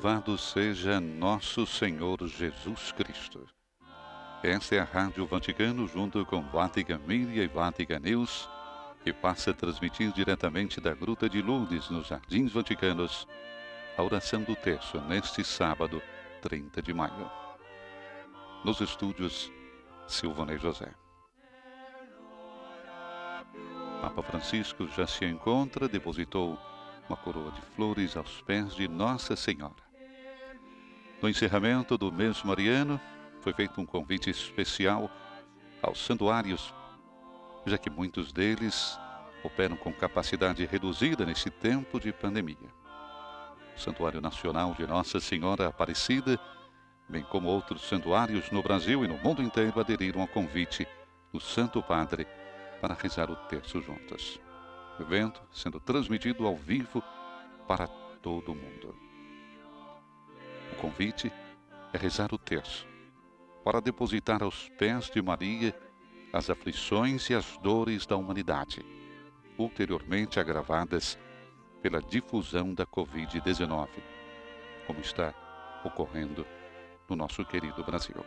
Louvado 0.00 0.38
seja 0.38 1.00
nosso 1.00 1.66
Senhor 1.66 2.24
Jesus 2.28 2.92
Cristo. 2.92 3.44
Esta 4.44 4.76
é 4.76 4.78
a 4.78 4.84
Rádio 4.84 5.26
Vaticano, 5.26 5.88
junto 5.88 6.24
com 6.24 6.40
Vatican 6.40 7.00
Media 7.04 7.42
e 7.42 7.48
Vatican 7.48 7.98
News, 7.98 8.48
que 9.02 9.12
passa 9.12 9.50
a 9.50 9.54
transmitir 9.54 10.12
diretamente 10.12 10.80
da 10.80 10.94
Gruta 10.94 11.28
de 11.28 11.42
Lourdes, 11.42 11.90
nos 11.90 12.06
Jardins 12.06 12.52
Vaticanos, 12.52 13.26
a 13.96 14.02
oração 14.04 14.40
do 14.44 14.54
terço 14.54 15.00
neste 15.00 15.42
sábado, 15.42 16.00
30 16.42 16.80
de 16.80 16.94
maio. 16.94 17.28
Nos 18.64 18.80
estúdios, 18.80 19.50
Silvanei 20.06 20.58
José. 20.58 20.94
Papa 24.00 24.22
Francisco 24.22 24.86
já 24.96 25.08
se 25.08 25.24
encontra, 25.24 25.88
depositou 25.88 26.56
uma 27.08 27.16
coroa 27.16 27.50
de 27.50 27.62
flores 27.74 28.16
aos 28.16 28.40
pés 28.42 28.76
de 28.76 28.86
Nossa 28.86 29.34
Senhora. 29.34 29.87
No 31.20 31.28
encerramento 31.28 31.98
do 31.98 32.12
mês 32.12 32.42
mariano, 32.42 33.00
foi 33.40 33.52
feito 33.52 33.80
um 33.80 33.86
convite 33.86 34.30
especial 34.30 35.10
aos 35.82 35.98
santuários, 36.04 36.74
já 37.66 37.76
que 37.76 37.90
muitos 37.90 38.32
deles 38.32 38.98
operam 39.42 39.76
com 39.76 39.92
capacidade 39.92 40.64
reduzida 40.64 41.24
nesse 41.24 41.50
tempo 41.50 42.00
de 42.00 42.12
pandemia. 42.12 42.56
O 43.76 43.80
Santuário 43.80 44.20
Nacional 44.20 44.74
de 44.74 44.86
Nossa 44.86 45.20
Senhora 45.20 45.68
Aparecida, 45.68 46.38
bem 47.08 47.22
como 47.22 47.48
outros 47.48 47.82
santuários 47.82 48.50
no 48.50 48.62
Brasil 48.62 49.04
e 49.04 49.08
no 49.08 49.18
mundo 49.18 49.42
inteiro, 49.42 49.78
aderiram 49.80 50.20
ao 50.20 50.28
convite 50.28 50.86
do 51.32 51.40
Santo 51.40 51.82
Padre 51.82 52.26
para 52.80 52.94
rezar 52.94 53.30
o 53.30 53.36
terço 53.36 53.80
juntas 53.80 54.40
evento 55.02 55.42
sendo 55.52 55.80
transmitido 55.80 56.46
ao 56.46 56.56
vivo 56.56 57.02
para 57.66 57.86
todo 58.22 58.52
o 58.52 58.54
mundo. 58.54 59.07
Convite 60.80 61.32
é 61.92 61.98
rezar 61.98 62.32
o 62.32 62.38
terço, 62.38 62.86
para 63.64 63.80
depositar 63.80 64.42
aos 64.42 64.68
pés 64.70 65.10
de 65.10 65.20
Maria 65.20 65.74
as 66.32 66.48
aflições 66.50 67.28
e 67.30 67.34
as 67.34 67.56
dores 67.58 68.06
da 68.06 68.16
humanidade, 68.16 68.84
ulteriormente 69.58 70.38
agravadas 70.38 71.18
pela 71.82 72.00
difusão 72.00 72.74
da 72.74 72.86
Covid-19, 72.86 73.88
como 74.86 75.00
está 75.00 75.34
ocorrendo 75.84 76.46
no 77.08 77.16
nosso 77.16 77.44
querido 77.44 77.82
Brasil. 77.82 78.24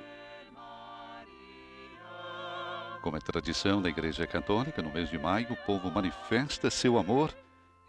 Como 3.01 3.17
é 3.17 3.19
tradição 3.19 3.81
da 3.81 3.89
Igreja 3.89 4.27
Católica, 4.27 4.81
no 4.81 4.91
mês 4.91 5.09
de 5.09 5.17
maio, 5.17 5.53
o 5.53 5.65
povo 5.65 5.89
manifesta 5.89 6.69
seu 6.69 6.97
amor 6.97 7.35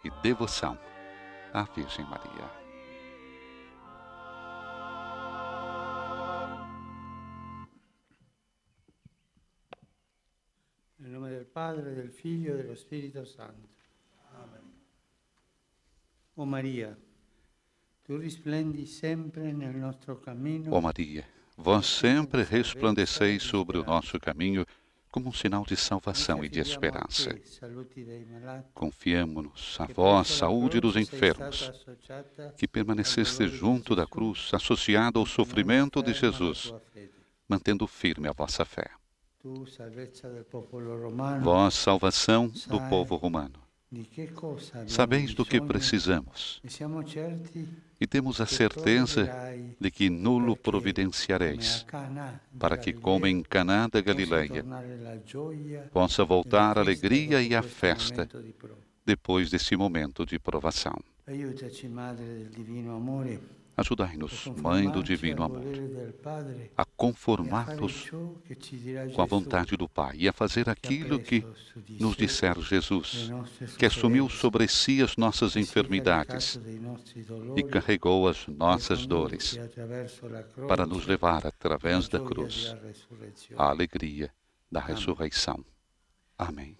e 0.03 0.09
devoção 0.21 0.77
à 1.53 1.63
Virgem 1.63 2.05
Maria. 2.05 2.62
Em 11.05 11.09
nome 11.09 11.37
do 11.37 11.45
Padre, 11.45 12.01
do 12.01 12.09
Filho 12.13 12.57
e 12.57 12.63
do 12.63 12.71
Espírito 12.71 13.25
Santo. 13.25 13.67
Amém. 14.33 14.61
Ó 16.37 16.45
Maria, 16.45 16.97
tu 18.05 18.17
resplendi 18.17 18.87
sempre 18.87 19.51
no 19.51 19.73
nosso 19.73 20.15
caminho. 20.15 20.73
Ó 20.73 20.79
Maria, 20.79 21.27
vós 21.57 21.87
sempre 21.87 22.43
resplandeceis 22.43 23.43
sobre 23.43 23.77
o 23.77 23.83
nosso 23.83 24.17
caminho 24.17 24.65
como 25.11 25.27
um 25.27 25.33
sinal 25.33 25.65
de 25.65 25.75
salvação 25.75 26.41
e 26.41 26.47
de 26.47 26.61
esperança. 26.61 27.37
Confiemo-nos 28.73 29.77
a 29.81 29.85
vós, 29.85 30.29
saúde 30.29 30.79
dos 30.79 30.95
enfermos, 30.95 31.69
que 32.57 32.65
permaneceste 32.65 33.45
junto 33.49 33.93
da 33.93 34.07
cruz, 34.07 34.51
associado 34.53 35.19
ao 35.19 35.25
sofrimento 35.25 36.01
de 36.01 36.13
Jesus, 36.13 36.73
mantendo 37.47 37.85
firme 37.87 38.29
a 38.29 38.31
vossa 38.31 38.63
fé. 38.63 38.89
Vós, 41.41 41.73
salvação 41.73 42.47
do 42.67 42.79
povo 42.87 43.17
romano, 43.17 43.59
sabeis 44.87 45.33
do 45.33 45.45
que 45.45 45.59
precisamos. 45.59 46.61
e 47.99 48.07
temos 48.07 48.39
a 48.39 48.45
certeza 48.45 49.29
de 49.77 49.91
que 49.91 50.09
nulo 50.09 50.55
providenciareis, 50.55 51.85
para 52.57 52.77
que, 52.77 52.93
como 52.93 53.27
em 53.27 53.43
Caná 53.43 53.87
da 53.87 53.99
Galileia, 53.99 54.63
possa 55.91 56.23
voltar 56.23 56.77
a 56.77 56.81
alegria 56.81 57.41
e 57.41 57.53
a 57.53 57.61
festa 57.61 58.29
depois 59.05 59.49
desse 59.49 59.75
momento 59.75 60.25
de 60.25 60.39
provação. 60.39 60.95
Ajudai-nos, 63.75 64.47
Mãe 64.61 64.89
do 64.89 65.01
Divino 65.01 65.43
Amor, 65.43 65.63
a 66.77 66.85
conformar-nos 66.85 68.11
com 69.15 69.21
a 69.21 69.25
vontade 69.25 69.75
do 69.75 69.89
Pai 69.89 70.15
e 70.19 70.27
a 70.27 70.33
fazer 70.33 70.69
aquilo 70.69 71.19
que 71.19 71.43
nos 71.99 72.15
disser 72.15 72.59
Jesus, 72.61 73.31
que 73.77 73.85
assumiu 73.85 74.29
sobre 74.29 74.67
si 74.67 75.01
as 75.01 75.17
nossas 75.17 75.55
enfermidades 75.55 76.59
e 77.55 77.63
carregou 77.63 78.27
as 78.27 78.47
nossas 78.47 79.07
dores 79.07 79.57
para 80.67 80.85
nos 80.85 81.07
levar, 81.07 81.47
através 81.47 82.07
da 82.07 82.19
cruz, 82.19 82.75
à 83.57 83.69
alegria 83.69 84.31
da 84.71 84.81
ressurreição. 84.81 85.65
Amém. 86.37 86.77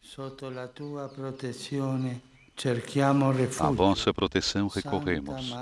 Sotto 0.00 0.50
la 0.50 0.66
tua 0.66 1.08
protezione 1.08 2.31
a 3.58 3.70
vossa 3.70 4.12
proteção 4.14 4.68
recorremos, 4.68 5.52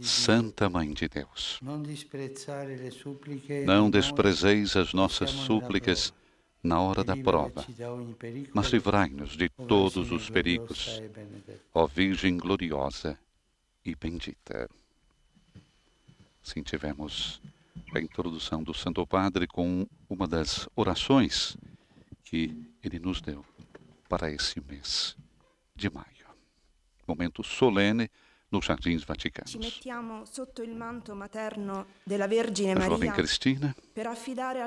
Santa 0.00 0.70
Mãe 0.70 0.92
de 0.92 1.08
Deus. 1.08 1.60
Não 3.64 3.90
desprezeis 3.90 4.76
as 4.76 4.94
nossas 4.94 5.30
súplicas 5.30 6.14
na 6.62 6.80
hora 6.80 7.04
da 7.04 7.16
prova, 7.16 7.64
mas 8.54 8.68
livrai-nos 8.68 9.36
de 9.36 9.48
todos 9.48 10.10
os 10.10 10.30
perigos, 10.30 11.00
ó 11.74 11.86
Virgem 11.86 12.38
gloriosa 12.38 13.18
e 13.84 13.94
bendita. 13.94 14.68
Assim 16.44 16.62
tivemos 16.62 17.40
a 17.94 18.00
introdução 18.00 18.62
do 18.62 18.72
Santo 18.72 19.06
Padre 19.06 19.46
com 19.46 19.86
uma 20.08 20.26
das 20.26 20.68
orações 20.74 21.56
que 22.24 22.66
ele 22.82 22.98
nos 22.98 23.20
deu 23.20 23.44
para 24.08 24.30
esse 24.30 24.60
mês 24.60 25.16
de 25.74 25.90
maio 25.90 26.15
momento 27.06 27.42
solene 27.42 28.10
nos 28.48 28.64
Jardins 28.64 29.04
Vaticanos. 29.04 29.50
Ci 29.50 29.58
mettiamo 29.58 30.24
sotto 30.24 30.62
il 30.62 30.74
manto 30.74 31.14
materno 31.14 31.86
della 32.04 32.26
Vergine 32.26 32.72
a 32.72 32.86
jovem 32.86 33.08
Maria 33.08 33.12
Cristina, 33.12 33.74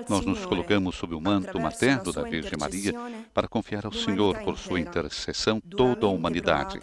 nós 0.08 0.26
nos 0.26 0.46
colocamos 0.46 0.96
sob 0.96 1.14
o 1.14 1.20
manto 1.20 1.60
materno 1.60 2.12
da 2.12 2.24
Virgem 2.24 2.58
Maria 2.58 2.94
para 3.32 3.48
confiar 3.48 3.86
ao 3.86 3.94
Senhor, 3.94 4.38
por 4.44 4.58
sua 4.58 4.80
intercessão, 4.80 5.62
toda 5.62 6.06
a 6.06 6.10
humanidade, 6.10 6.80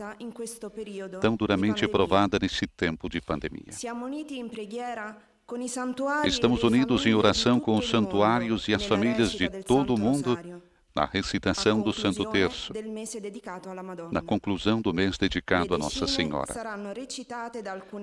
tão 1.21 1.37
duramente 1.37 1.87
provada 1.87 2.39
nesse 2.41 2.67
tempo 2.67 3.09
de 3.09 3.21
pandemia. 3.21 3.73
Estamos 6.25 6.63
unidos 6.63 7.07
em 7.07 7.15
oração 7.15 7.61
com 7.61 7.77
os 7.77 7.89
santuários 7.89 8.69
e 8.69 8.75
as 8.75 8.85
famílias 8.85 9.33
de 9.33 9.49
todo 9.63 9.95
o 9.95 9.99
mundo 9.99 10.39
na 10.97 11.05
recitação 11.05 11.83
do 11.83 11.93
Santo 11.93 12.25
conclusione 12.25 12.33
Terço, 12.33 12.73
na 14.11 14.23
conclusão 14.23 14.81
do 14.81 14.95
mês 14.95 15.19
dedicado 15.19 15.75
a 15.75 15.79
Nossa 15.79 16.07
Senhora. 16.07 16.55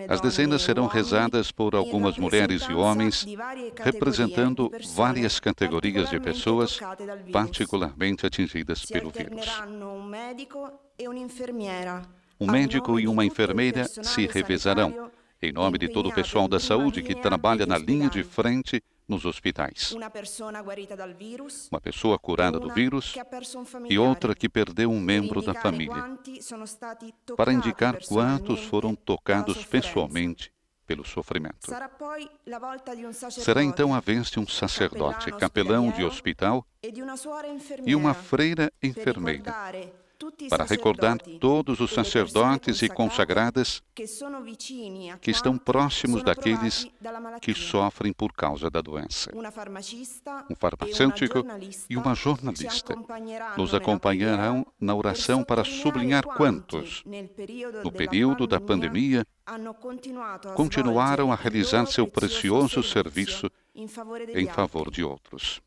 As 0.07 0.21
dezenas 0.21 0.61
serão 0.61 0.85
rezadas 0.85 1.51
por 1.51 1.73
algumas 1.73 2.19
mulheres 2.19 2.61
e 2.69 2.73
homens, 2.73 3.25
representando 3.83 4.71
várias 4.93 5.39
categorias 5.39 6.11
de 6.11 6.19
pessoas 6.19 6.79
particularmente 7.31 8.27
atingidas 8.27 8.85
pelo 8.85 9.09
vírus. 9.09 9.47
Um 12.39 12.51
médico 12.51 12.99
e 12.99 13.07
uma 13.07 13.25
enfermeira 13.25 13.85
se 13.85 14.27
revezarão, 14.27 15.09
em 15.43 15.51
nome 15.51 15.77
de 15.77 15.89
todo 15.89 16.09
o 16.09 16.13
pessoal 16.13 16.47
da 16.47 16.59
saúde 16.59 17.03
que 17.03 17.13
trabalha 17.13 17.65
na 17.65 17.77
linha 17.77 18.09
de 18.09 18.23
frente 18.23 18.81
nos 19.07 19.25
hospitais. 19.25 19.91
Uma 19.91 21.81
pessoa 21.81 22.17
curada 22.17 22.59
do 22.59 22.73
vírus 22.73 23.13
e 23.89 23.97
outra 23.97 24.33
que 24.33 24.47
perdeu 24.47 24.89
um 24.89 24.99
membro 24.99 25.41
da 25.41 25.53
família, 25.53 26.17
para 27.35 27.51
indicar 27.51 27.97
quantos 28.07 28.63
foram 28.63 28.95
tocados 28.95 29.65
pessoalmente 29.65 30.51
pelo 30.85 31.05
sofrimento. 31.05 31.67
Será 33.31 33.63
então 33.63 33.93
a 33.93 33.99
vez 33.99 34.29
de 34.29 34.39
um 34.39 34.47
sacerdote, 34.47 35.31
capelão 35.33 35.91
de 35.91 36.03
hospital 36.03 36.65
e 37.85 37.95
uma 37.95 38.13
freira 38.13 38.71
enfermeira 38.81 39.53
para 40.49 40.63
recordar 40.63 41.17
todos 41.39 41.79
os 41.79 41.91
sacerdotes 41.91 42.81
e 42.81 42.89
consagradas 42.89 43.81
que 45.21 45.31
estão 45.31 45.57
próximos 45.57 46.23
daqueles 46.23 46.87
que 47.41 47.53
sofrem 47.53 48.13
por 48.13 48.33
causa 48.33 48.69
da 48.69 48.81
doença. 48.81 49.31
Um 50.49 50.55
farmacêutico 50.55 51.45
e 51.89 51.97
uma 51.97 52.15
jornalista 52.15 52.95
nos 53.57 53.73
acompanharão 53.73 54.65
na 54.79 54.95
oração 54.95 55.43
para 55.43 55.63
sublinhar 55.63 56.23
quantos, 56.23 57.03
no 57.83 57.91
período 57.91 58.47
da 58.47 58.59
pandemia, 58.59 59.25
continuaram 60.55 61.31
a 61.31 61.35
realizar 61.35 61.85
seu 61.85 62.07
precioso 62.07 62.81
serviço 62.83 63.49
em 63.75 64.47
favor 64.47 64.91
de 64.91 65.03
outros. 65.03 65.61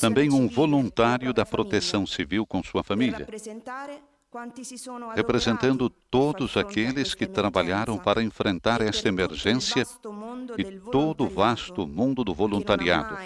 Também 0.00 0.32
um 0.32 0.48
voluntário 0.48 1.32
da 1.32 1.46
proteção 1.46 2.06
civil 2.06 2.44
com 2.44 2.62
sua 2.62 2.82
família, 2.82 3.26
representando 5.14 5.88
todos 5.88 6.56
aqueles 6.56 7.14
que 7.14 7.26
trabalharam 7.26 7.96
para 7.96 8.22
enfrentar 8.22 8.80
esta 8.80 9.08
emergência 9.08 9.84
e 10.58 10.80
todo 10.90 11.24
o 11.24 11.28
vasto 11.28 11.86
mundo 11.86 12.24
do 12.24 12.34
voluntariado, 12.34 13.16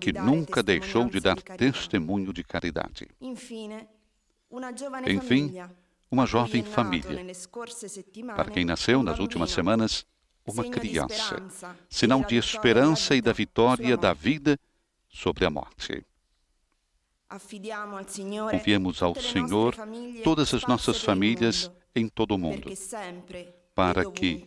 que 0.00 0.12
nunca 0.12 0.62
deixou 0.62 1.08
de 1.08 1.20
dar 1.20 1.36
testemunho 1.36 2.32
de 2.32 2.44
caridade. 2.44 3.08
Enfim, 3.20 3.70
uma 6.10 6.24
jovem 6.24 6.62
família, 6.62 7.26
para 8.36 8.50
quem 8.50 8.64
nasceu 8.64 9.02
nas 9.02 9.18
últimas 9.18 9.50
semanas 9.50 10.06
uma 10.46 10.64
criança, 10.64 11.42
sinal 11.88 12.24
de 12.24 12.36
esperança 12.36 13.14
e 13.14 13.20
da 13.20 13.32
vitória 13.32 13.96
da 13.96 14.12
vida 14.12 14.58
sobre 15.08 15.44
a 15.44 15.50
morte. 15.50 16.04
Confiemos 18.50 19.02
ao 19.02 19.14
Senhor 19.16 19.74
todas 20.22 20.54
as 20.54 20.62
nossas 20.62 21.02
famílias 21.02 21.70
em 21.94 22.08
todo 22.08 22.34
o 22.34 22.38
mundo, 22.38 22.70
para 23.74 24.08
que 24.10 24.46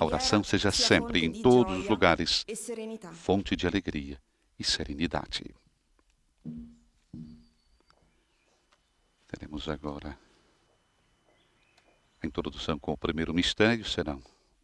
a 0.00 0.04
oração 0.04 0.42
seja 0.42 0.72
sempre, 0.72 1.24
em 1.24 1.40
todos 1.40 1.78
os 1.78 1.88
lugares, 1.88 2.44
fonte 3.12 3.54
de 3.54 3.66
alegria 3.66 4.20
e 4.58 4.64
serenidade. 4.64 5.54
Teremos 9.28 9.68
agora 9.68 10.18
a 12.20 12.26
introdução 12.26 12.78
com 12.78 12.92
o 12.92 12.96
primeiro 12.96 13.32
mistério, 13.32 13.84
serão 13.84 14.20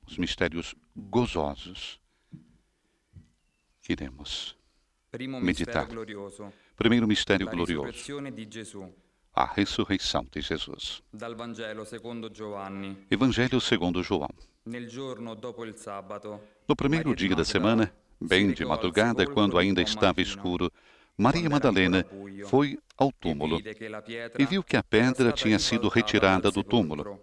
os 0.09 0.17
mistérios 0.17 0.75
gozosos 0.97 2.01
que 3.83 3.93
iremos 3.93 4.57
meditar. 5.43 5.87
Primeiro 6.77 7.07
mistério 7.07 7.49
glorioso. 7.49 8.13
A 9.35 9.45
ressurreição 9.45 10.27
de 10.33 10.41
Jesus. 10.41 11.03
Evangelho 13.11 13.61
segundo 13.61 14.03
João. 14.03 14.31
No 16.67 16.77
primeiro 16.77 17.15
dia 17.15 17.37
da 17.37 17.45
semana, 17.45 17.93
bem 18.21 18.53
de 18.53 18.65
madrugada, 18.65 19.27
quando 19.27 19.59
ainda 19.59 19.83
estava 19.83 20.21
escuro, 20.21 20.73
Maria 21.17 21.51
Madalena 21.51 22.05
foi 22.47 22.79
ao 22.97 23.13
túmulo 23.13 23.61
e 24.39 24.47
viu 24.47 24.63
que 24.63 24.77
a 24.77 24.83
pedra 24.83 25.33
tinha 25.33 25.59
sido 25.59 25.89
retirada 25.89 26.51
do 26.51 26.65
túmulo. 26.65 27.21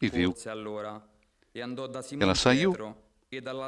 E 0.00 0.08
viu 0.08 0.34
ela 2.20 2.34
saiu 2.34 2.74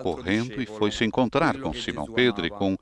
correndo 0.03 0.61
e 0.61 0.67
foi 0.67 0.91
se 0.91 1.05
encontrar 1.05 1.61
com 1.61 1.73
Simão 1.73 2.07
Pedro 2.07 2.45
e 2.45 2.51
com 2.51 2.77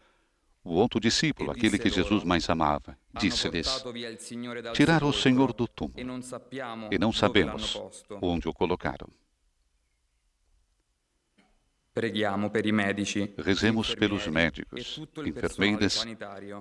o 0.64 0.72
outro 0.72 0.98
discípulo, 0.98 1.50
aquele 1.50 1.78
que 1.78 1.90
Jesus 1.90 2.24
mais 2.24 2.48
amava. 2.48 2.96
Disse-lhes: 3.12 3.84
Tiraram 4.72 5.08
o 5.08 5.12
Senhor 5.12 5.52
do 5.52 5.68
túmulo 5.68 6.00
e 6.90 6.98
não 6.98 7.12
sabemos 7.12 7.78
onde 8.22 8.48
o 8.48 8.54
colocaram. 8.54 9.08
Rezemos 13.36 13.94
pelos 13.94 14.26
médicos, 14.26 15.00
enfermeiras 15.24 16.04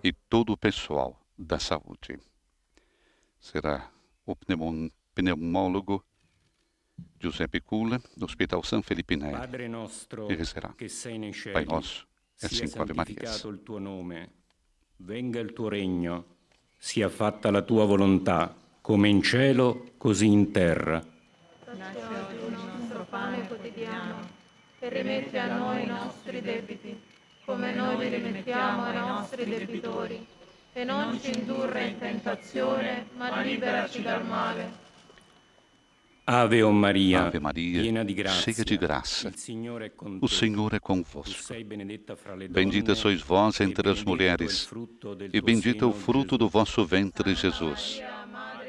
e 0.03 0.11
todo 0.11 0.53
o 0.53 0.57
pessoal 0.57 1.19
da 1.37 1.57
saúde. 1.57 2.19
Será 3.39 3.89
o 4.25 4.35
pneumólogo 5.15 6.05
Giuseppe 7.23 7.61
Culla, 7.61 7.97
Hospital 8.19 8.65
San 8.65 8.81
Felipe 8.81 9.15
Neri, 9.15 9.49
e 10.27 10.35
rezerà. 10.35 10.75
Pai 10.75 11.63
nostro, 11.63 12.05
e 12.37 12.71
Ave 12.75 12.93
Marias. 12.93 13.43
il 13.43 13.61
tuo 13.63 13.79
nome, 13.79 14.31
venga 14.97 15.39
il 15.39 15.53
tuo 15.53 15.69
regno, 15.69 16.25
sia 16.77 17.07
fatta 17.07 17.49
la 17.49 17.61
tua 17.61 17.85
volontà, 17.85 18.53
come 18.81 19.07
in 19.07 19.21
cielo, 19.21 19.93
così 19.95 20.25
in 20.25 20.51
terra. 20.51 20.99
Dacci 20.99 21.97
oggi 21.97 22.45
il 22.45 22.51
nostro 22.51 23.05
pane 23.09 23.47
quotidiano 23.47 24.27
e 24.79 24.89
rimetti 24.89 25.37
a 25.37 25.55
noi 25.55 25.83
i 25.83 25.85
nostri 25.85 26.41
debiti, 26.41 27.01
come 27.45 27.73
noi 27.73 27.97
li 28.09 28.15
rimettiamo 28.17 28.83
ai 28.83 28.97
nostri 28.97 29.45
debitori, 29.45 30.27
e 30.73 30.83
non 30.83 31.17
ci 31.21 31.31
indurre 31.39 31.87
in 31.87 31.99
tentazione, 31.99 33.07
ma 33.15 33.39
liberaci 33.39 34.01
dal 34.01 34.25
male. 34.25 34.91
Ave 36.25 36.63
Maria, 36.63 37.25
Ave 37.25 37.37
Maria, 37.37 38.03
di 38.05 38.13
grazia, 38.13 38.53
cheia 38.53 38.63
de 38.63 38.77
graça, 38.77 39.29
o. 39.29 40.27
Senhor 40.29 40.73
é 40.73 40.79
convosco. 40.79 41.53
Bendita 42.49 42.95
sois 42.95 43.21
vós 43.21 43.59
entre 43.59 43.89
as 43.89 44.01
mulheres, 44.03 44.69
e 45.33 45.41
bendito 45.41 45.83
é 45.83 45.87
o 45.87 45.91
fruto 45.91 46.37
do 46.37 46.47
vosso 46.47 46.85
ventre, 46.85 47.35
Jesus. 47.35 48.01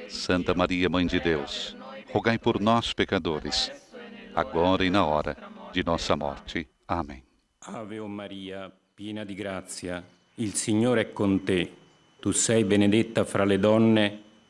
Santa 0.08 0.52
Maria, 0.52 0.88
Mãe 0.88 1.06
de 1.06 1.20
Deus, 1.20 1.76
rogai 2.12 2.38
por 2.38 2.60
nós, 2.60 2.92
pecadores, 2.92 3.70
agora 4.34 4.84
e 4.84 4.90
na 4.90 5.06
hora 5.06 5.36
de 5.72 5.84
nossa 5.84 6.16
morte. 6.16 6.68
Amém. 6.88 7.22
Ave 7.60 8.00
Maria, 8.00 8.72
piena 8.96 9.24
di 9.24 9.34
grazia, 9.34 10.04
il 10.38 10.54
Signore 10.54 11.02
è 11.02 11.12
con 11.12 11.44
te. 11.44 11.70
Tu 12.18 12.32
sei 12.32 12.64
benedetta 12.64 13.24
fra 13.24 13.44
le 13.44 13.58
donne 13.58 14.22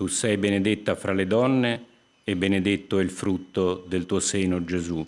Tu 0.00 0.06
sei 0.06 0.38
benedetta 0.38 0.94
fra 0.94 1.12
le 1.12 1.26
donne 1.26 1.84
e 2.24 2.34
benedetto 2.34 2.98
è 2.98 3.02
il 3.02 3.10
frutto 3.10 3.84
del 3.86 4.06
tuo 4.06 4.18
seno, 4.18 4.64
Gesù. 4.64 5.06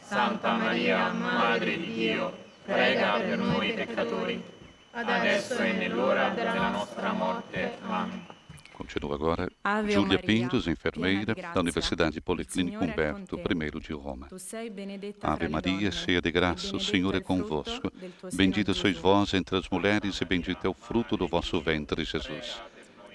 Santa 0.00 0.56
Maria, 0.56 1.12
Madre 1.12 1.78
di 1.78 1.92
Dio, 1.92 2.36
prega 2.64 3.20
per 3.20 3.38
noi 3.38 3.72
peccatori, 3.72 4.42
adesso 4.90 5.58
e 5.58 5.70
nell'ora 5.74 6.30
della 6.30 6.70
nostra 6.70 7.12
morte. 7.12 7.78
Amen. 7.86 8.26
Continua 8.72 9.14
agora 9.14 9.46
Ave 9.60 9.92
Giulia 9.92 10.18
Maria, 10.20 10.26
Pintos, 10.26 10.66
enfermeira 10.66 11.34
da 11.34 11.60
Universidade 11.60 12.20
Policlínica 12.20 12.82
Humberto. 12.82 13.38
I 13.38 13.54
de 13.54 13.92
Roma. 13.92 14.26
Tu 14.26 14.38
sei 14.38 14.70
benedetta 14.70 15.28
Ave 15.28 15.46
Maria, 15.46 15.92
cheia 15.92 16.20
de 16.20 16.32
graça, 16.32 16.74
o 16.74 16.80
Senhor 16.80 17.14
é 17.14 17.20
convosco. 17.20 17.92
Bendita 18.32 18.74
sois 18.74 18.96
vós 18.96 19.34
entre 19.34 19.56
as 19.56 19.68
mulheres, 19.68 20.20
e 20.20 20.24
bendito 20.24 20.66
é 20.66 20.68
o 20.68 20.74
fruto 20.74 21.16
do 21.16 21.28
vosso 21.28 21.60
ventre, 21.60 22.02
Jesus. 22.02 22.60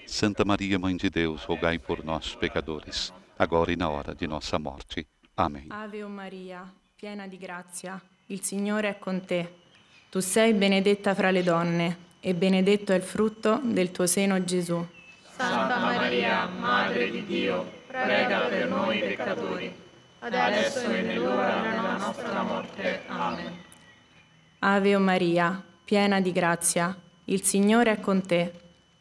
Santa 0.08 0.42
Maria, 0.42 0.78
Mãe 0.78 0.96
de 0.96 1.10
Deus, 1.10 1.44
rogai 1.44 1.78
por 1.78 2.02
nós, 2.02 2.34
pecadores, 2.34 3.12
agora 3.38 3.70
e 3.70 3.76
na 3.76 3.90
hora 3.90 4.14
de 4.14 4.26
nossa 4.26 4.58
morte. 4.58 5.06
Amém. 5.36 5.66
Ave 5.68 6.02
Maria, 6.04 6.64
piena 6.96 7.28
di 7.28 7.36
grazia, 7.36 8.00
il 8.28 8.42
Signore 8.42 8.88
è 8.88 8.98
con 8.98 9.20
te. 9.26 9.54
Tu 10.10 10.20
sei 10.20 10.54
benedetta 10.54 11.14
fra 11.14 11.30
le 11.30 11.42
donne 11.42 11.96
e 12.20 12.34
benedetto 12.34 12.92
è 12.92 12.96
il 12.96 13.02
frutto 13.02 13.60
del 13.62 13.90
tuo 13.90 14.06
seno, 14.06 14.42
Gesù. 14.42 14.84
Santa 15.36 15.78
Maria, 15.78 16.46
Madre 16.46 17.10
di 17.10 17.26
Dio, 17.26 17.70
prega 17.86 18.40
per 18.48 18.66
noi 18.66 19.00
peccatori, 19.00 19.72
adesso 20.20 20.90
e 20.90 21.02
nell'ora 21.02 21.60
della 21.60 21.96
nostra 21.98 22.42
morte. 22.42 23.02
Amen. 23.08 23.64
Ave 24.60 24.96
o 24.96 25.00
Maria, 25.00 25.62
piena 25.84 26.18
di 26.18 26.32
grazia, 26.32 26.98
il 27.26 27.42
Signore 27.42 27.92
è 27.92 28.00
con 28.00 28.26
te. 28.26 28.66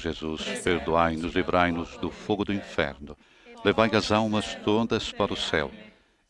Jesus, 0.00 0.42
perdoai-nos, 0.62 1.34
livrai-nos 1.34 1.96
do 1.98 2.10
fogo 2.10 2.44
do 2.44 2.52
inferno, 2.52 3.16
levai 3.64 3.90
as 3.94 4.10
almas 4.10 4.54
todas 4.64 5.12
para 5.12 5.32
o 5.32 5.36
céu 5.36 5.70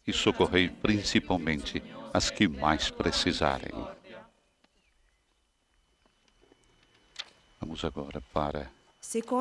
e 0.07 0.13
socorrei 0.13 0.69
principalmente 0.69 1.83
as 2.13 2.31
que 2.31 2.49
mais 2.49 2.91
precisarem. 2.91 3.73
Vamos 7.61 7.85
agora 7.85 8.21
para 8.33 8.71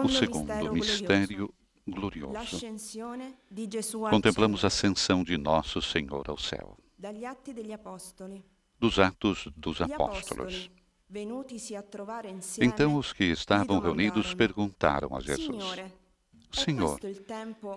o 0.04 0.10
segundo 0.10 0.74
mistério 0.74 1.54
glorioso. 1.88 2.60
Contemplamos 4.10 4.64
a 4.64 4.68
ascensão 4.68 5.24
de 5.24 5.38
nosso 5.38 5.82
Senhor 5.82 6.30
ao 6.30 6.38
céu. 6.38 6.78
Dos 8.80 9.00
Atos 9.00 9.48
dos 9.56 9.82
Apóstolos. 9.82 10.70
Então 12.62 12.96
os 12.96 13.12
que 13.12 13.24
estavam 13.24 13.80
reunidos 13.80 14.34
perguntaram 14.34 15.16
a 15.16 15.20
Jesus: 15.20 15.76
Senhor, 16.52 17.00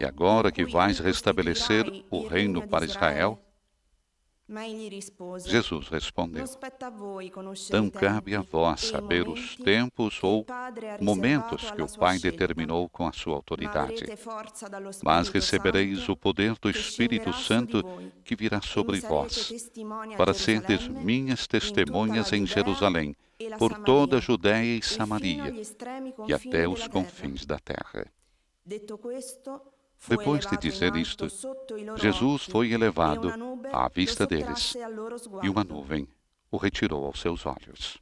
e 0.00 0.04
agora 0.04 0.52
que 0.52 0.64
vais 0.64 0.98
restabelecer 0.98 1.86
o 2.10 2.26
reino 2.26 2.66
para 2.68 2.84
Israel? 2.84 3.38
Jesus 5.46 5.88
respondeu: 5.88 6.44
Não 7.70 7.88
cabe 7.88 8.34
a 8.34 8.42
vós 8.42 8.80
saber 8.80 9.28
os 9.28 9.56
tempos 9.56 10.18
ou 10.22 10.44
momentos 11.00 11.70
que 11.70 11.80
o 11.80 11.98
Pai 11.98 12.18
determinou 12.18 12.88
com 12.88 13.06
a 13.06 13.12
sua 13.12 13.36
autoridade. 13.36 14.04
Mas 15.02 15.28
recebereis 15.28 16.08
o 16.08 16.16
poder 16.16 16.54
do 16.60 16.68
Espírito 16.68 17.32
Santo 17.32 17.82
que 18.24 18.36
virá 18.36 18.60
sobre 18.60 19.00
vós, 19.00 19.52
para 20.16 20.34
serdes 20.34 20.86
minhas 20.88 21.46
testemunhas 21.46 22.32
em 22.32 22.44
Jerusalém, 22.44 23.16
por 23.58 23.78
toda 23.84 24.18
a 24.18 24.20
Judéia 24.20 24.76
e 24.76 24.82
Samaria, 24.82 25.54
e 26.28 26.34
até 26.34 26.68
os 26.68 26.86
confins 26.88 27.46
da 27.46 27.58
terra. 27.58 28.06
Depois 30.08 30.46
de 30.46 30.56
dizer 30.56 30.94
isto, 30.96 31.26
Jesus 31.96 32.44
foi 32.44 32.72
elevado 32.72 33.32
à 33.72 33.88
vista 33.88 34.26
deles, 34.26 34.74
e 35.42 35.48
uma 35.48 35.64
nuvem 35.64 36.08
o 36.50 36.56
retirou 36.56 37.06
aos 37.06 37.20
seus 37.20 37.46
olhos. 37.46 37.98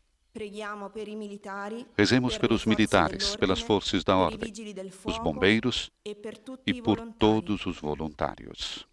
Rezemos 1.96 2.38
pelos 2.38 2.64
militares, 2.64 3.36
pelas 3.36 3.60
forças 3.60 4.04
da 4.04 4.16
ordem, 4.16 4.52
os 5.04 5.18
bombeiros 5.18 5.90
e 6.66 6.82
por 6.82 7.00
todos 7.12 7.66
os 7.66 7.78
voluntários. 7.78 8.86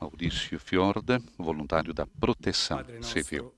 Maurício 0.00 0.60
Fiorda, 0.60 1.20
voluntário 1.36 1.92
da 1.92 2.06
Proteção 2.06 2.84
Civil. 3.02 3.57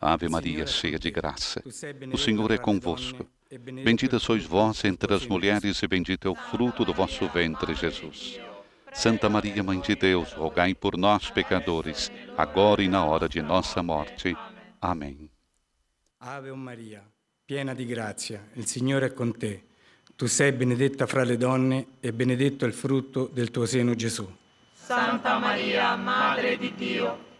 Ave 0.00 0.28
Maria, 0.30 0.66
cheia 0.66 0.98
de 0.98 1.10
graça. 1.10 1.62
O 2.12 2.16
Senhor 2.16 2.50
é 2.50 2.56
convosco. 2.56 3.26
Bendita 3.84 4.18
sois 4.18 4.44
vós 4.44 4.82
entre 4.84 5.12
as 5.12 5.26
mulheres, 5.26 5.82
e 5.82 5.86
bendito 5.86 6.26
é 6.26 6.30
o 6.30 6.34
fruto 6.34 6.86
do 6.86 6.94
vosso 6.94 7.28
ventre, 7.28 7.74
Jesus. 7.74 8.40
Santa 8.94 9.28
Maria, 9.28 9.62
Mãe 9.62 9.78
de 9.80 9.94
Deus, 9.94 10.32
rogai 10.32 10.74
por 10.74 10.96
nós, 10.96 11.28
pecadores, 11.30 12.10
agora 12.34 12.82
e 12.82 12.88
na 12.88 13.04
hora 13.04 13.28
de 13.28 13.42
nossa 13.42 13.82
morte. 13.82 14.34
Amém. 14.80 15.28
Ave 16.20 16.52
Maria, 16.52 17.02
piena 17.44 17.74
di 17.74 17.84
grazia, 17.84 18.48
il 18.54 18.66
Signore 18.66 19.08
è 19.08 19.12
con 19.12 19.36
te. 19.36 19.64
Tu 20.16 20.26
sei 20.26 20.52
benedetta 20.52 21.06
fra 21.06 21.24
le 21.24 21.36
donne 21.36 21.88
e 22.00 22.12
benedetto 22.12 22.64
è 22.64 22.68
il 22.68 22.72
frutto 22.72 23.28
del 23.30 23.50
tuo 23.50 23.66
seno 23.66 23.94
Gesù. 23.94 24.26
Santa 24.72 25.38
Maria, 25.38 25.94
Madre 25.96 26.56
di 26.56 26.72
Dio, 26.74 27.32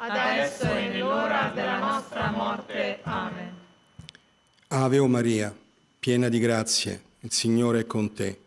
adesso 0.00 0.64
e 0.64 0.88
nell'ora 0.88 1.50
della 1.54 1.78
nostra 1.78 2.30
morte. 2.30 3.00
Amen. 3.02 3.58
Ave 4.68 4.98
o 4.98 5.06
Maria, 5.06 5.54
piena 5.98 6.28
di 6.28 6.38
grazia, 6.38 6.98
il 7.20 7.32
Signore 7.32 7.80
è 7.80 7.86
con 7.86 8.12
te. 8.14 8.40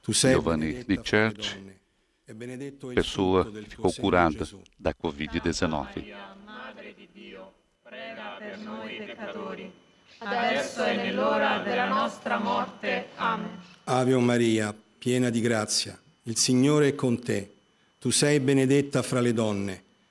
Tu 0.00 0.12
sei 0.12 0.34
Giovanni 0.34 0.66
benedetta 0.66 0.92
di 0.92 0.96
Church, 0.96 1.54
donne, 1.54 1.78
e 2.24 2.34
benedetto 2.34 2.86
è 2.86 2.90
il 2.90 2.94
pessoa 2.94 3.42
que 3.42 3.50
tuo 3.62 3.88
ficou 3.88 3.92
curada 3.94 4.38
Gesù. 4.38 4.60
da 4.76 4.94
Covid-19. 4.94 6.14
Madre 6.44 6.94
di 6.94 7.08
Dio, 7.12 7.52
prega 7.82 8.36
per 8.38 8.58
noi 8.58 8.96
peccatori, 8.96 9.72
adesso 10.18 10.84
e 10.84 10.96
nell'ora 10.96 11.58
della 11.58 11.88
nostra 11.88 12.38
morte. 12.38 13.08
Amen. 13.16 13.58
Ave 13.84 14.14
o 14.14 14.20
Maria, 14.20 14.72
piena 14.98 15.28
di 15.28 15.40
grazia, 15.40 15.98
il 16.24 16.36
Signore 16.36 16.88
è 16.88 16.94
con 16.94 17.20
te. 17.20 17.54
Tu 17.98 18.10
sei 18.10 18.38
benedetta 18.40 19.02
fra 19.02 19.20
le 19.20 19.32
donne, 19.32 19.82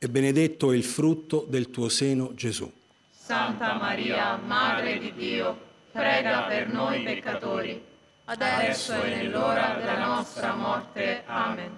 e 0.00 0.08
benedetto 0.08 0.70
è 0.70 0.76
il 0.76 0.84
frutto 0.84 1.44
del 1.48 1.70
tuo 1.70 1.88
seno, 1.88 2.32
Gesù. 2.34 2.70
Santa 3.10 3.74
Maria, 3.74 4.36
Madre 4.36 4.98
di 4.98 5.12
Dio, 5.12 5.58
prega 5.90 6.42
per 6.42 6.68
noi 6.72 7.02
peccatori, 7.02 7.82
adesso 8.26 9.02
e 9.02 9.16
nell'ora 9.16 9.74
della 9.74 10.06
nostra 10.06 10.54
morte. 10.54 11.24
Amen. 11.26 11.76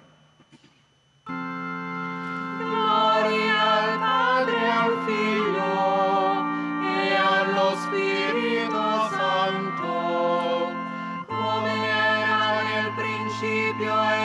Gloria 2.57 3.59
al 3.81 3.99
Padre, 3.99 4.69
al 4.69 5.03
Figlio 5.07 6.45
e 6.85 7.15
allo 7.15 7.75
Spirito 7.75 9.09
Santo, 9.09 9.93
come 11.25 11.87
era 11.87 12.61
nel 12.61 12.93
principio 12.95 13.91
e 13.91 14.20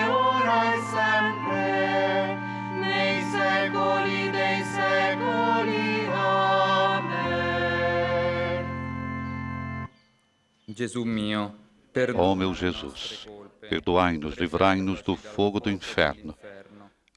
Ó 12.15 12.35
meu 12.35 12.55
Jesus, 12.55 13.27
perdoai-nos, 13.69 14.35
livrai-nos 14.37 15.03
do 15.03 15.17
fogo 15.17 15.59
do 15.59 15.71
inferno, 15.71 16.37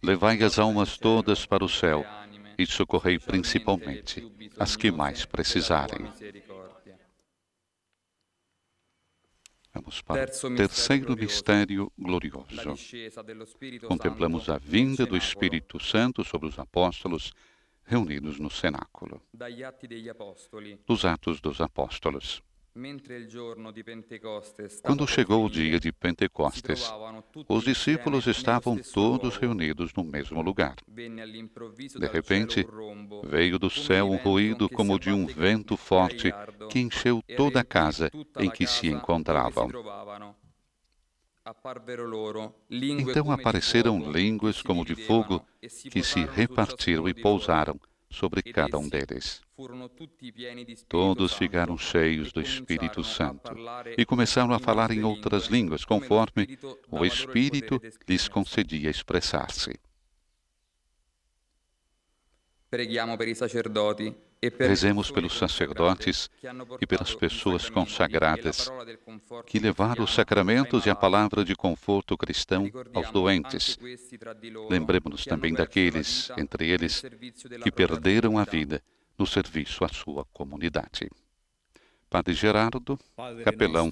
levai 0.01 0.41
as 0.41 0.57
almas 0.57 0.97
todas 0.97 1.45
para 1.45 1.65
o 1.65 1.69
céu 1.69 2.05
e 2.57 2.65
socorrei 2.65 3.19
principalmente 3.19 4.25
as 4.57 4.75
que 4.75 4.91
mais 4.91 5.25
precisarem. 5.25 6.11
Vamos 9.73 10.01
para 10.01 10.25
o 10.25 10.55
terceiro 10.55 11.15
mistério 11.15 11.91
glorioso. 11.97 12.73
Contemplamos 13.87 14.49
a 14.49 14.57
vinda 14.57 15.05
do 15.05 15.15
Espírito 15.15 15.81
Santo 15.81 16.23
sobre 16.23 16.47
os 16.47 16.57
apóstolos 16.57 17.33
reunidos 17.85 18.39
no 18.39 18.49
cenáculo. 18.49 19.21
Dos 20.87 21.05
Atos 21.05 21.39
dos 21.39 21.61
Apóstolos. 21.61 22.41
Quando 24.83 25.07
chegou 25.07 25.45
o 25.45 25.49
dia 25.49 25.79
de 25.79 25.91
Pentecostes, 25.91 26.91
os 27.47 27.63
discípulos 27.63 28.27
estavam 28.27 28.77
todos 28.77 29.37
reunidos 29.37 29.93
no 29.93 30.03
mesmo 30.03 30.41
lugar. 30.41 30.75
De 30.87 32.07
repente, 32.07 32.65
veio 33.23 33.59
do 33.59 33.69
céu 33.69 34.09
um 34.09 34.17
ruído 34.17 34.69
como 34.69 34.99
de 34.99 35.11
um 35.11 35.25
vento 35.25 35.75
forte 35.75 36.31
que 36.69 36.79
encheu 36.79 37.21
toda 37.35 37.59
a 37.59 37.65
casa 37.65 38.09
em 38.37 38.49
que 38.49 38.65
se 38.65 38.87
encontravam. 38.87 39.69
Então 42.69 43.31
apareceram 43.31 44.11
línguas 44.11 44.61
como 44.61 44.85
de 44.85 44.95
fogo 44.95 45.43
que 45.91 46.03
se 46.03 46.23
repartiram 46.25 47.09
e 47.09 47.13
pousaram 47.13 47.79
sobre 48.09 48.41
cada 48.41 48.77
um 48.77 48.87
deles. 48.89 49.41
Todos 50.87 51.33
ficaram 51.33 51.77
cheios 51.77 52.31
do 52.31 52.41
Espírito 52.41 53.03
Santo 53.03 53.51
e 53.97 54.05
começaram 54.05 54.53
a 54.53 54.59
falar 54.59 54.91
em 54.91 55.03
outras 55.03 55.45
línguas, 55.45 55.85
conforme 55.85 56.57
o 56.89 57.05
Espírito 57.05 57.81
lhes 58.07 58.27
concedia 58.27 58.89
expressar-se. 58.89 59.79
Preghiamo 62.69 63.17
per 63.17 63.27
i 63.27 63.35
sacerdoti 63.35 64.28
Rezemos 64.57 65.11
pelos 65.11 65.37
sacerdotes 65.37 66.29
e 66.79 66.87
pelas 66.87 67.13
pessoas 67.13 67.69
consagradas 67.69 68.71
que 69.45 69.59
levaram 69.59 70.05
os 70.05 70.13
sacramentos 70.13 70.85
e 70.85 70.89
a 70.89 70.95
palavra 70.95 71.43
de 71.43 71.55
conforto 71.55 72.17
cristão 72.17 72.69
aos 72.93 73.11
doentes. 73.11 73.77
Lembremos-nos 74.69 75.25
também 75.25 75.53
daqueles, 75.53 76.31
entre 76.37 76.69
eles, 76.69 77.03
que 77.61 77.71
perderam 77.71 78.37
a 78.37 78.45
vida 78.45 78.81
no 79.17 79.27
serviço 79.27 79.83
à 79.83 79.89
sua 79.89 80.23
comunidade. 80.31 81.09
Padre 82.09 82.33
Gerardo, 82.33 82.97
Padre 83.15 83.43
capelão, 83.43 83.91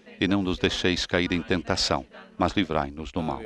E 0.21 0.27
não 0.27 0.43
nos 0.43 0.59
deixeis 0.59 1.07
cair 1.07 1.31
em 1.31 1.41
tentação, 1.41 2.05
mas 2.37 2.53
livrai-nos 2.53 3.11
do 3.11 3.23
mal. 3.23 3.41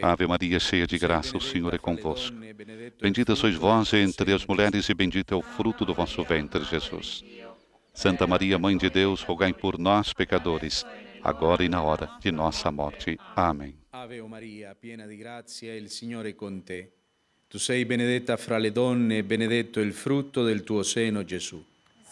Ave 0.00 0.26
Maria, 0.26 0.58
cheia 0.58 0.86
de 0.86 0.98
graça, 0.98 1.36
o 1.36 1.40
Senhor 1.42 1.74
é 1.74 1.78
convosco. 1.78 2.34
Bendita 2.98 3.36
sois 3.36 3.54
vós 3.54 3.92
entre 3.92 4.32
as 4.32 4.46
mulheres, 4.46 4.88
e 4.88 4.94
bendito 4.94 5.34
é 5.34 5.36
o 5.36 5.42
fruto 5.42 5.84
do 5.84 5.92
vosso 5.92 6.24
ventre, 6.24 6.64
Jesus. 6.64 7.22
Santa 7.92 8.26
Maria, 8.26 8.58
Mãe 8.58 8.78
de 8.78 8.88
Deus, 8.88 9.20
rogai 9.20 9.52
por 9.52 9.78
nós, 9.78 10.14
pecadores, 10.14 10.86
agora 11.22 11.62
e 11.62 11.68
na 11.68 11.82
hora 11.82 12.08
de 12.18 12.32
nossa 12.32 12.72
morte. 12.72 13.18
Amém. 13.36 13.76
Ave 13.90 14.22
Maria, 14.22 14.74
piena 14.74 15.06
di 15.06 15.16
grazia, 15.18 15.74
il 15.74 15.90
Signore 15.90 16.30
è 16.30 16.34
con 16.34 16.62
te. 16.62 16.92
Tu 17.46 17.58
sei 17.58 17.84
benedetta 17.84 18.38
fra 18.38 18.56
le 18.56 18.72
donne 18.72 19.18
e 19.18 19.24
benedetto 19.24 19.80
il 19.80 19.92
frutto 19.92 20.44
del 20.44 20.62
tuo 20.62 20.82
seno, 20.82 21.24
Gesù. 21.24 21.62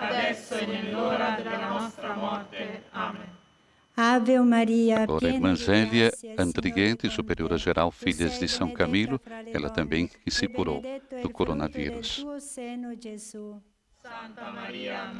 adesso 0.00 0.54
e 0.54 0.66
nell'ora 0.66 1.36
della 1.36 1.68
nostra 1.68 2.14
morte. 2.14 2.84
Amen. 2.92 3.38
Ave 3.96 4.38
Maria, 4.40 5.04
Ora, 5.06 5.28
irmã 5.28 5.54
Zélia 5.54 6.10
Andriguente, 6.38 7.10
superiora 7.10 7.58
geral, 7.58 7.90
filhas 7.90 8.38
de 8.38 8.48
São 8.48 8.72
Camilo, 8.72 9.20
ela 9.52 9.68
também 9.68 10.06
que 10.06 10.30
se 10.30 10.48
curou 10.48 10.80
do 11.20 11.28
coronavírus. 11.28 12.24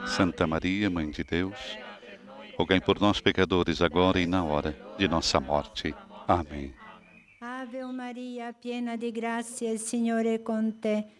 Santa 0.06 0.46
Maria, 0.46 0.88
Mãe 0.88 1.10
de 1.10 1.24
Deus, 1.24 1.78
rogai 2.56 2.80
por 2.80 2.98
nós, 2.98 3.20
pecadores, 3.20 3.82
agora 3.82 4.18
e 4.18 4.26
na 4.26 4.42
hora 4.44 4.74
de 4.96 5.06
nossa 5.06 5.38
morte. 5.40 5.94
Amém. 6.26 6.72
Ave 7.42 7.82
Maria, 7.84 8.52
piena 8.52 8.96
grazia, 8.96 9.70
il 9.70 9.78
Signore 9.78 10.34
è 10.34 10.42
con 10.42 10.78
te. 10.78 11.19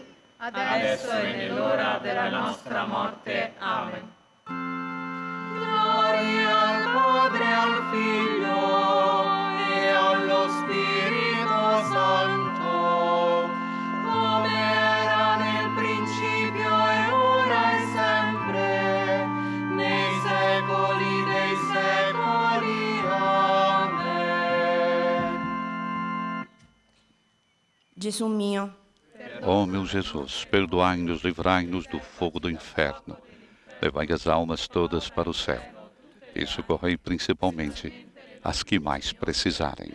adesso 0.43 1.11
e 1.11 1.33
nell'ora 1.35 1.99
della 2.01 2.29
nostra 2.29 2.85
morte. 2.85 3.53
Amen. 3.59 4.09
Gloria 5.53 6.61
al 6.61 6.83
Padre, 6.93 7.53
al 7.53 7.83
Figlio 7.91 9.23
e 9.69 9.89
allo 9.89 10.49
Spirito 10.49 11.83
Santo, 11.91 13.49
come 14.03 14.49
era 14.49 15.35
nel 15.35 15.69
principio 15.75 16.89
e 16.89 17.11
ora 17.11 17.77
e 17.77 17.81
sempre, 17.93 19.25
nei 19.75 20.09
secoli 20.25 21.23
dei 21.23 21.55
secoli. 21.71 22.99
Amen. 23.09 24.09
Gesù 27.93 28.25
mio, 28.25 28.80
Ó 29.43 29.65
meu 29.65 29.85
Jesus, 29.85 30.45
perdoai-nos, 30.45 31.23
livrai-nos 31.23 31.87
do 31.87 31.99
fogo 31.99 32.39
do 32.39 32.49
inferno, 32.49 33.17
levai 33.81 34.07
as 34.11 34.27
almas 34.27 34.67
todas 34.67 35.09
para 35.09 35.29
o 35.29 35.33
céu 35.33 35.61
e 36.35 36.45
socorrei 36.45 36.97
principalmente 36.97 38.07
as 38.43 38.63
que 38.63 38.79
mais 38.79 39.11
precisarem. 39.11 39.91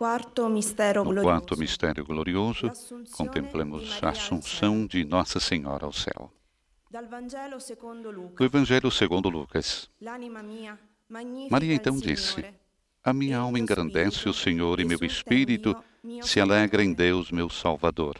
quarto 0.00 0.48
mistero 0.48 1.00
No 1.04 1.10
glorioso. 1.10 1.28
quarto 1.28 1.58
mistério 1.58 2.06
glorioso, 2.06 2.72
contemplamos 3.12 4.02
a 4.02 4.08
Assunção 4.08 4.86
de 4.86 5.04
Nossa 5.04 5.38
Senhora 5.38 5.84
ao 5.84 5.92
céu. 5.92 6.32
Do 6.90 6.98
Evangelho 6.98 8.90
segundo 8.90 9.28
Lucas, 9.28 9.90
Maria 11.50 11.74
então 11.74 11.98
disse: 11.98 12.42
A 13.02 13.14
minha 13.14 13.38
alma 13.38 13.58
engrandece 13.58 14.28
o 14.28 14.34
Senhor 14.34 14.78
e 14.78 14.84
meu 14.84 14.98
espírito 15.02 15.74
se 16.22 16.38
alegra 16.38 16.84
em 16.84 16.92
Deus, 16.92 17.30
meu 17.30 17.48
Salvador, 17.48 18.16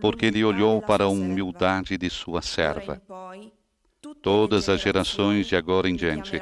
porque 0.00 0.26
ele 0.26 0.44
olhou 0.44 0.82
para 0.82 1.04
a 1.04 1.08
humildade 1.08 1.96
de 1.96 2.10
sua 2.10 2.42
serva. 2.42 3.00
Todas 4.22 4.68
as 4.68 4.80
gerações 4.80 5.46
de 5.46 5.54
agora 5.56 5.88
em 5.88 5.94
diante 5.94 6.40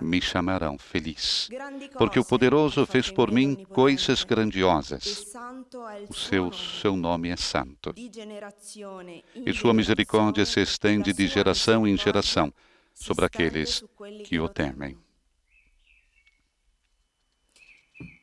me 0.00 0.20
chamarão 0.20 0.76
feliz, 0.76 1.48
porque 1.98 2.18
o 2.18 2.24
poderoso 2.24 2.84
fez 2.86 3.10
por 3.10 3.30
mim 3.30 3.54
coisas 3.70 4.24
grandiosas. 4.24 5.32
O 6.08 6.14
seu, 6.14 6.44
nome. 6.44 6.56
seu 6.80 6.96
nome 6.96 7.28
é 7.30 7.36
santo. 7.36 7.92
E 9.34 9.52
sua 9.52 9.74
misericórdia 9.74 10.44
se 10.44 10.60
estende 10.60 11.12
de 11.12 11.26
geração 11.26 11.86
em 11.86 11.96
geração 11.96 12.52
sobre 12.92 13.24
aqueles 13.24 13.84
que 14.24 14.38
o 14.38 14.48
temem. 14.48 14.96
Preghiamo 17.96 17.98
per 17.98 18.06
i 18.06 18.13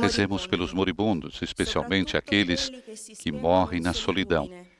Rezemos 0.00 0.46
pelos 0.46 0.72
moribundos, 0.72 1.42
especialmente 1.42 2.16
aqueles 2.16 2.70
que 3.20 3.30
morrem 3.30 3.80
na 3.80 3.92
solidão, 3.92 4.46
solitudine, 4.46 4.72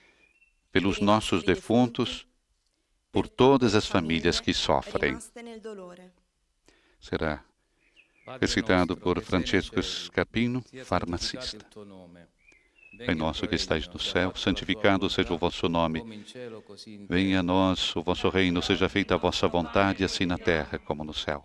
pelos 0.73 0.99
i 0.99 1.05
nossos 1.05 1.43
defuntos, 1.43 2.27
por 3.11 3.29
per 3.29 3.37
todas 3.37 3.75
as 3.75 3.87
famílias 3.87 4.41
que 4.41 4.55
sofrem. 4.55 5.19
Será 6.99 7.45
recitado 8.41 8.97
por 8.97 9.21
Francisco 9.23 9.83
Scapino, 9.83 10.65
farmacista. 10.85 11.67
Pai 13.05 13.15
nosso 13.15 13.49
que 13.49 13.55
estais 13.55 13.89
no 13.89 13.99
céu, 13.99 14.35
santificado 14.37 15.09
seja 15.11 15.33
o 15.33 15.39
vosso 15.39 15.69
nome. 15.69 16.25
Venha 17.09 17.41
a 17.41 17.43
nós 17.43 17.95
o 17.97 18.03
vosso 18.03 18.29
reino, 18.29 18.63
seja 18.63 18.89
feita 18.89 19.15
a 19.15 19.19
vossa 19.19 19.49
vontade, 19.49 20.05
assim 20.05 20.27
na 20.27 20.39
terra 20.39 20.79
como 20.79 21.03
no 21.03 21.15
céu. 21.15 21.45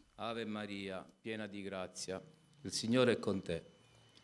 Ave 0.31 0.45
Maria, 0.45 1.05
piena 1.19 1.45
di 1.45 1.61
grazia, 1.61 2.21
il 2.61 2.71
Signore 2.71 3.11
è 3.11 3.19
con 3.19 3.41
te. 3.41 3.61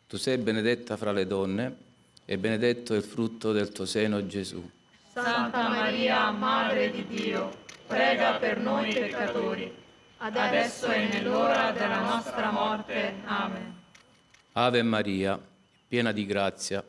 Tu 0.06 0.16
sei 0.16 0.38
benedetta 0.38 0.96
fra 0.96 1.12
le 1.12 1.26
donne 1.26 1.76
e 2.24 2.38
benedetto 2.38 2.94
è 2.94 2.96
il 2.96 3.02
frutto 3.02 3.52
del 3.52 3.72
tuo 3.72 3.84
seno, 3.84 4.26
Gesù. 4.26 4.70
Santa 5.12 5.68
Maria, 5.68 6.30
Madre 6.30 6.90
di 6.90 7.06
Dio, 7.06 7.50
prega 7.86 8.38
per 8.38 8.58
noi 8.58 8.90
peccatori, 8.90 9.70
adesso 10.16 10.90
e 10.90 11.08
nell'ora 11.08 11.72
della 11.72 12.00
nostra 12.00 12.52
morte. 12.52 13.12
Amen. 13.26 13.74
Ave 14.52 14.82
Maria, 14.82 15.38
piena 15.86 16.12
di 16.12 16.24
grazia, 16.24 16.82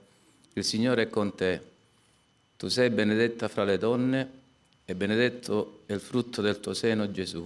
il 0.54 0.64
Signore 0.64 1.02
è 1.02 1.10
con 1.10 1.36
te. 1.36 1.62
Tu 2.56 2.70
sei 2.70 2.90
benedetta 2.90 3.50
fra 3.50 3.66
le 3.66 3.78
donne 3.78 4.32
e 4.86 4.96
benedetto 4.96 5.82
è 5.88 5.92
il 5.92 6.00
frutto 6.00 6.42
del 6.42 6.62
tuo 6.62 6.74
seno, 6.74 7.12
Gesù. 7.12 7.46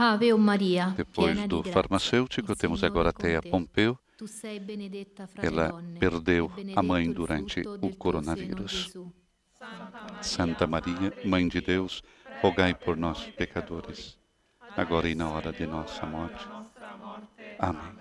Ave 0.00 0.32
Maria, 0.34 0.94
Depois 0.96 1.34
do 1.48 1.56
grazia, 1.56 1.72
farmacêutico, 1.72 2.54
temos 2.54 2.84
agora 2.84 3.08
è 3.08 3.10
a 3.10 3.12
Teia 3.12 3.42
con 3.42 3.66
te. 3.66 3.82
Pompeu. 3.82 3.98
Ela 5.42 5.82
perdeu 5.98 6.52
a 6.76 6.82
mãe 6.84 7.10
durante 7.12 7.62
o 7.66 7.96
coronavírus. 7.96 8.96
Santa 10.20 10.68
Maria, 10.68 11.12
Mãe 11.24 11.48
de 11.48 11.60
Deus, 11.60 12.00
rogai 12.40 12.76
por 12.76 12.96
nós, 12.96 13.24
pecadores, 13.36 14.16
agora 14.76 15.08
e 15.08 15.16
na 15.16 15.30
hora 15.30 15.52
de 15.52 15.66
nossa 15.66 16.06
morte. 16.06 16.46
Amém. 17.58 17.98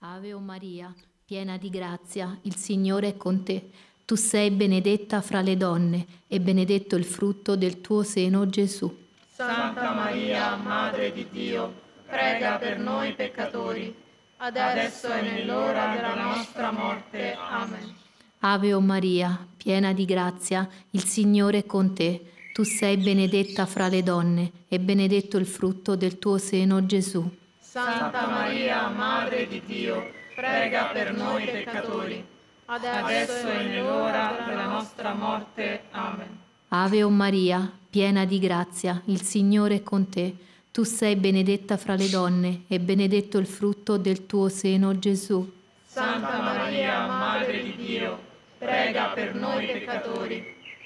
Ave 0.00 0.34
Maria, 0.34 0.94
piena 1.24 1.56
di 1.56 1.70
grazia, 1.70 2.38
il 2.42 2.56
Signore 2.56 3.08
è 3.08 3.16
con 3.16 3.42
te. 3.42 3.70
Tu 4.04 4.16
sei 4.16 4.50
benedetta 4.50 5.22
fra 5.22 5.40
le 5.40 5.56
donne 5.56 6.06
e 6.28 6.38
benedetto 6.40 6.94
il 6.94 7.06
frutto 7.06 7.56
del 7.56 7.80
tuo 7.80 8.02
seno, 8.02 8.46
Gesù. 8.46 9.01
Santa 9.46 9.90
Maria, 9.92 10.54
Madre 10.54 11.12
di 11.12 11.26
Dio, 11.28 11.72
prega 12.06 12.58
per 12.58 12.78
noi 12.78 13.12
peccatori, 13.14 13.94
adesso 14.36 15.12
e 15.12 15.20
nell'ora 15.20 15.94
della 15.94 16.14
nostra 16.14 16.70
morte. 16.70 17.36
Amen. 17.36 17.94
Ave 18.38 18.72
o 18.72 18.80
Maria, 18.80 19.46
piena 19.56 19.92
di 19.92 20.04
grazia, 20.04 20.68
il 20.90 21.04
Signore 21.04 21.58
è 21.58 21.66
con 21.66 21.92
te. 21.92 22.26
Tu 22.52 22.62
sei 22.62 22.98
benedetta 22.98 23.66
fra 23.66 23.88
le 23.88 24.02
donne 24.02 24.52
e 24.68 24.78
benedetto 24.78 25.38
il 25.38 25.46
frutto 25.46 25.96
del 25.96 26.18
tuo 26.18 26.38
seno, 26.38 26.86
Gesù. 26.86 27.28
Santa 27.58 28.26
Maria, 28.26 28.88
Madre 28.88 29.48
di 29.48 29.60
Dio, 29.64 30.08
prega 30.36 30.90
per 30.92 31.12
noi 31.14 31.46
peccatori, 31.46 32.24
adesso 32.66 33.48
e 33.48 33.64
nell'ora 33.64 34.44
della 34.46 34.66
nostra 34.66 35.14
morte. 35.14 35.84
Amen. 35.90 36.38
Ave 36.68 37.02
o 37.02 37.10
Maria, 37.10 37.70
piena 37.92 38.24
di 38.24 38.38
grazia, 38.38 39.02
il 39.04 39.20
Signore 39.20 39.74
è 39.74 39.82
con 39.82 40.08
te. 40.08 40.34
Tu 40.70 40.82
sei 40.82 41.14
benedetta 41.14 41.76
fra 41.76 41.94
le 41.94 42.08
donne 42.08 42.62
e 42.66 42.80
benedetto 42.80 43.36
il 43.36 43.44
frutto 43.44 43.98
del 43.98 44.24
tuo 44.24 44.48
seno, 44.48 44.98
Gesù. 44.98 45.46
Santa 45.84 46.40
Maria, 46.40 47.06
Madre 47.06 47.62
di 47.62 47.76
Dio, 47.76 48.18
prega 48.56 49.08
per 49.08 49.34
noi 49.34 49.66
peccatori, 49.66 50.42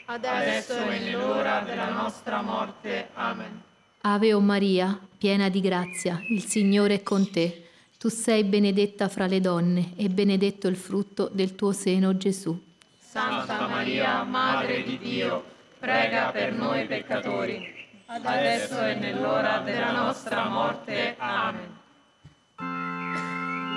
adesso 0.06 0.76
e 0.90 0.98
nell'ora 0.98 1.60
della 1.60 1.90
nostra 1.90 2.42
morte. 2.42 3.10
Amen. 3.14 3.62
Ave 4.00 4.34
o 4.34 4.40
Maria, 4.40 4.98
piena 5.16 5.48
di 5.48 5.60
grazia, 5.60 6.20
il 6.30 6.42
Signore 6.42 6.94
è 6.94 7.02
con 7.04 7.30
te. 7.30 7.68
Tu 7.98 8.08
sei 8.08 8.42
benedetta 8.42 9.08
fra 9.08 9.28
le 9.28 9.40
donne 9.40 9.92
e 9.94 10.08
benedetto 10.08 10.66
il 10.66 10.76
frutto 10.76 11.30
del 11.32 11.54
tuo 11.54 11.70
seno, 11.70 12.16
Gesù. 12.16 12.60
Santa 12.98 13.68
Maria, 13.68 14.24
Madre 14.24 14.82
di 14.82 14.98
Dio, 14.98 15.54
prega 15.86 16.32
per 16.32 16.52
noi 16.52 16.84
peccatori, 16.84 17.72
adesso 18.06 18.84
e 18.84 18.94
nell'ora 18.94 19.58
della 19.58 19.92
nostra 19.92 20.48
morte. 20.48 21.14
Amen. 21.16 21.78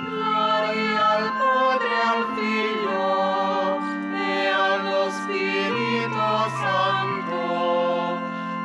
Gloria 0.08 1.08
al 1.08 1.30
Padre, 1.38 1.94
al 2.10 2.24
Figlio 2.34 3.78
e 4.18 4.46
allo 4.48 5.08
Spirito 5.10 6.48
Santo, 6.58 7.38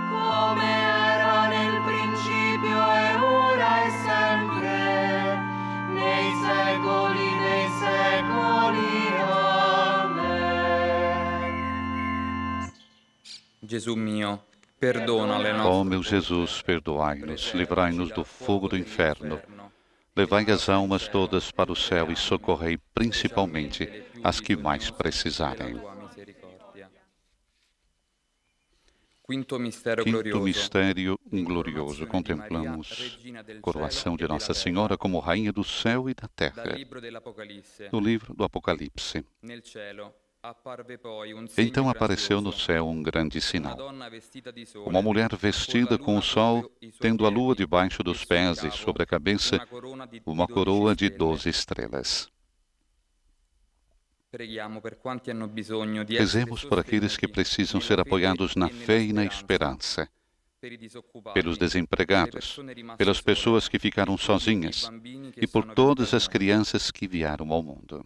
come 0.10 0.66
era 1.14 1.48
nel 1.48 1.82
principio 1.86 2.80
e 2.96 3.14
ora 3.14 3.84
e 3.86 3.90
sempre, 4.08 5.38
nei 5.94 6.34
secoli 6.42 7.15
Ó 15.64 15.84
nostre 15.84 15.90
meu 15.90 16.04
Jesus, 16.04 16.62
perdoai-nos, 16.62 17.54
livrai-nos 17.54 18.12
do 18.12 18.24
fogo 18.24 18.68
do 18.68 18.78
inferno, 18.78 19.42
levai 20.16 20.46
as 20.52 20.70
almas 20.70 21.08
todas 21.08 21.52
para 21.52 21.72
o 21.72 21.76
céu 21.76 22.12
e 22.12 22.16
socorrei 22.16 22.78
principalmente 22.94 24.04
as 24.24 24.40
que 24.40 24.56
mais 24.56 24.92
precisarem. 24.92 25.80
Quinto 29.28 29.60
mistério 30.40 31.20
glorioso. 31.32 32.06
contemplamos 32.06 33.20
a 33.36 33.62
coroação 33.62 34.16
de 34.16 34.28
Nossa 34.28 34.54
Senhora 34.54 34.98
como 34.98 35.18
Rainha 35.20 35.52
do 35.52 35.64
céu 35.64 36.08
e 36.08 36.14
da 36.14 36.28
terra, 36.28 36.76
no 37.92 38.00
livro 38.00 38.36
do 38.36 38.44
Apocalipse. 38.44 39.26
Então 41.58 41.90
apareceu 41.90 42.42
no 42.42 42.52
céu 42.52 42.88
um 42.88 43.02
grande 43.02 43.42
sinal. 43.42 43.78
Uma 44.86 45.02
mulher 45.02 45.36
vestida 45.36 45.98
com 45.98 46.18
o 46.18 46.22
sol, 46.22 46.72
tendo 47.00 47.26
a 47.26 47.30
lua 47.30 47.56
debaixo 47.56 48.04
dos 48.04 48.24
pés 48.24 48.64
e 48.64 48.72
sobre 48.72 49.04
a 49.04 49.06
cabeça 49.06 49.60
uma 50.26 50.48
coroa 50.48 50.96
de 50.96 51.10
doze 51.10 51.50
estrelas. 51.50 52.30
Rezemos 56.10 56.66
por 56.66 56.80
aqueles 56.80 57.16
que 57.16 57.28
precisam 57.28 57.80
ser 57.80 58.00
apoiados 58.00 58.56
na 58.56 58.70
fé 58.70 59.02
e 59.02 59.14
na 59.14 59.24
esperança, 59.24 60.10
pelos 61.34 61.58
desempregados, 61.58 62.60
pelas 62.98 63.22
pessoas 63.22 63.70
que 63.70 63.80
ficaram 63.80 64.18
sozinhas 64.18 64.92
e 65.38 65.48
por 65.48 65.74
todas 65.74 66.14
as 66.14 66.28
crianças 66.28 66.92
que 66.92 67.08
vieram 67.08 67.52
ao 67.52 67.64
mundo. 67.64 68.06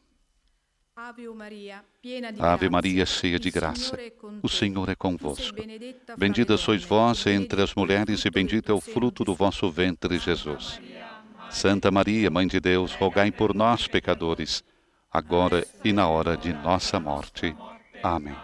Ave 1.11 1.27
Maria, 1.33 1.83
piena 1.99 2.31
di 2.31 2.39
Ave 2.39 2.47
grazia, 2.47 2.69
Maria, 2.69 3.05
cheia 3.05 3.37
de 3.37 3.51
graça, 3.51 3.97
o. 4.41 4.47
Senhor 4.47 4.87
é 4.87 4.95
convosco. 4.95 5.57
Bendita 6.15 6.55
sois 6.55 6.85
vós 6.85 7.25
entre 7.27 7.61
as 7.61 7.75
mulheres, 7.75 8.23
e 8.23 8.29
bendito 8.29 8.71
é 8.71 8.73
o 8.73 8.79
fruto 8.79 9.25
do 9.25 9.35
vosso 9.35 9.69
ventre, 9.69 10.17
Jesus. 10.17 10.79
Santa 11.49 11.91
Maria, 11.91 12.31
Mãe 12.31 12.47
de 12.47 12.61
Deus, 12.61 12.93
rogai 12.93 13.29
por 13.29 13.53
nós, 13.53 13.87
pecadores, 13.87 14.63
agora 15.11 15.67
e 15.83 15.91
na 15.91 16.07
hora 16.07 16.37
de 16.37 16.53
nossa 16.53 16.97
morte. 16.97 17.53
Amém. 18.01 18.37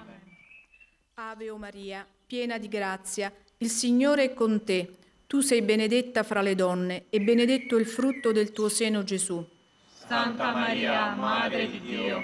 Ave 1.16 1.50
o 1.50 1.58
Maria, 1.58 2.06
piena 2.28 2.58
di 2.58 2.68
grazia, 2.68 3.32
il 3.60 3.70
Signore 3.70 4.26
è 4.26 4.34
con 4.34 4.66
te. 4.66 4.90
Tu 5.26 5.40
sei 5.40 5.62
benedetta 5.62 6.24
fra 6.24 6.42
le 6.42 6.54
donne 6.54 7.06
e 7.10 7.22
benedetto 7.22 7.78
il 7.78 7.86
frutto 7.86 8.34
del 8.34 8.52
tuo 8.52 8.68
seno 8.68 9.06
Gesù. 9.06 9.56
Santa 10.06 10.52
Maria, 10.52 11.16
Madre 11.16 11.70
di 11.70 11.82
Dio, 11.82 12.24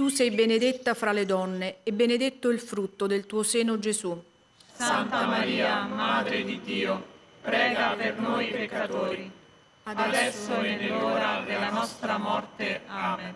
Tu 0.00 0.08
sei 0.08 0.30
benedetta 0.30 0.94
fra 0.94 1.12
le 1.12 1.26
donne 1.26 1.80
e 1.82 1.92
benedetto 1.92 2.48
il 2.48 2.58
frutto 2.58 3.06
del 3.06 3.26
tuo 3.26 3.42
seno 3.42 3.78
Gesù. 3.78 4.18
Santa 4.72 5.26
Maria, 5.26 5.82
Madre 5.82 6.42
di 6.42 6.58
Dio, 6.62 7.04
prega 7.42 7.94
per 7.98 8.18
noi 8.18 8.46
peccatori, 8.46 9.30
adesso 9.82 10.58
e 10.62 10.76
nell'ora 10.76 11.42
della 11.44 11.68
nostra 11.68 12.16
morte. 12.16 12.80
Amen. 12.86 13.34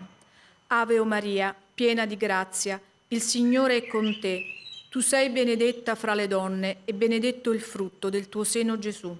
Ave 0.68 0.98
o 0.98 1.05
Maria, 1.05 1.55
piena 1.74 2.07
di 2.07 2.16
grazia, 2.16 2.81
il 3.09 3.20
Signore 3.20 3.77
è 3.77 3.87
con 3.87 4.18
te. 4.18 4.46
Tu 4.88 5.00
sei 5.00 5.29
benedetta 5.29 5.94
fra 5.94 6.14
le 6.14 6.29
donne 6.29 6.79
e 6.87 6.94
benedetto 6.94 7.53
il 7.53 7.61
frutto 7.61 8.09
del 8.09 8.31
tuo 8.31 8.42
seno 8.42 8.79
Gesù. 8.79 9.14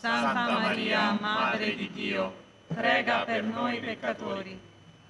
Santa 0.00 0.60
Maria, 0.60 1.14
Madre 1.20 1.76
di 1.76 1.90
Dio, 1.92 2.34
prega 2.68 3.22
per 3.26 3.44
noi 3.44 3.80
peccatori, 3.80 4.65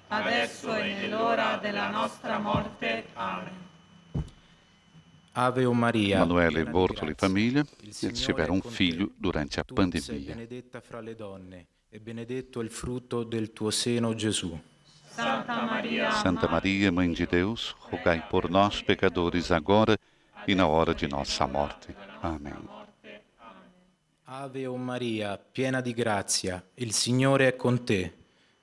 adesso 0.07 0.75
e 0.75 0.93
nell'ora 0.93 1.57
della 1.57 1.89
nostra 1.89 2.39
morte. 2.39 3.05
Amen. 3.13 3.65
Ave 5.33 5.65
o 5.65 5.73
Maria, 5.73 6.15
Emanuele 6.15 6.65
Bortoli 6.65 7.13
famiglia 7.15 7.63
riceveram 7.79 8.55
um 8.55 8.61
filho 8.61 9.11
durante 9.15 9.59
a 9.59 9.63
sei 9.67 9.75
pandemia. 9.75 10.33
benedetta 10.33 10.81
fra 10.81 10.99
le 10.99 11.13
donne 11.13 11.67
e 11.89 11.99
benedetto 11.99 12.59
il 12.59 12.71
frutto 12.71 13.23
del 13.23 13.53
tuo 13.53 13.69
seno 13.69 14.15
Gesù. 14.15 14.59
Santa 15.09 15.63
Maria, 15.63 16.11
Santa 16.11 16.47
Maria, 16.47 16.91
Mãe 16.91 17.11
de 17.11 17.27
Deus, 17.27 17.75
rogai 17.89 18.23
por 18.27 18.49
nós, 18.49 18.81
pecadores, 18.81 19.51
agora 19.51 19.95
e 20.47 20.55
na 20.55 20.65
hora 20.67 20.95
de 20.95 21.07
nossa 21.07 21.45
morte. 21.45 21.95
Amém. 22.21 22.67
Ave 24.23 24.65
o 24.65 24.75
Maria, 24.75 25.37
piena 25.37 25.81
di 25.81 25.93
grazia, 25.93 26.63
il 26.75 26.93
Signore 26.93 27.47
è 27.47 27.55
con 27.55 27.83
te. 27.85 28.16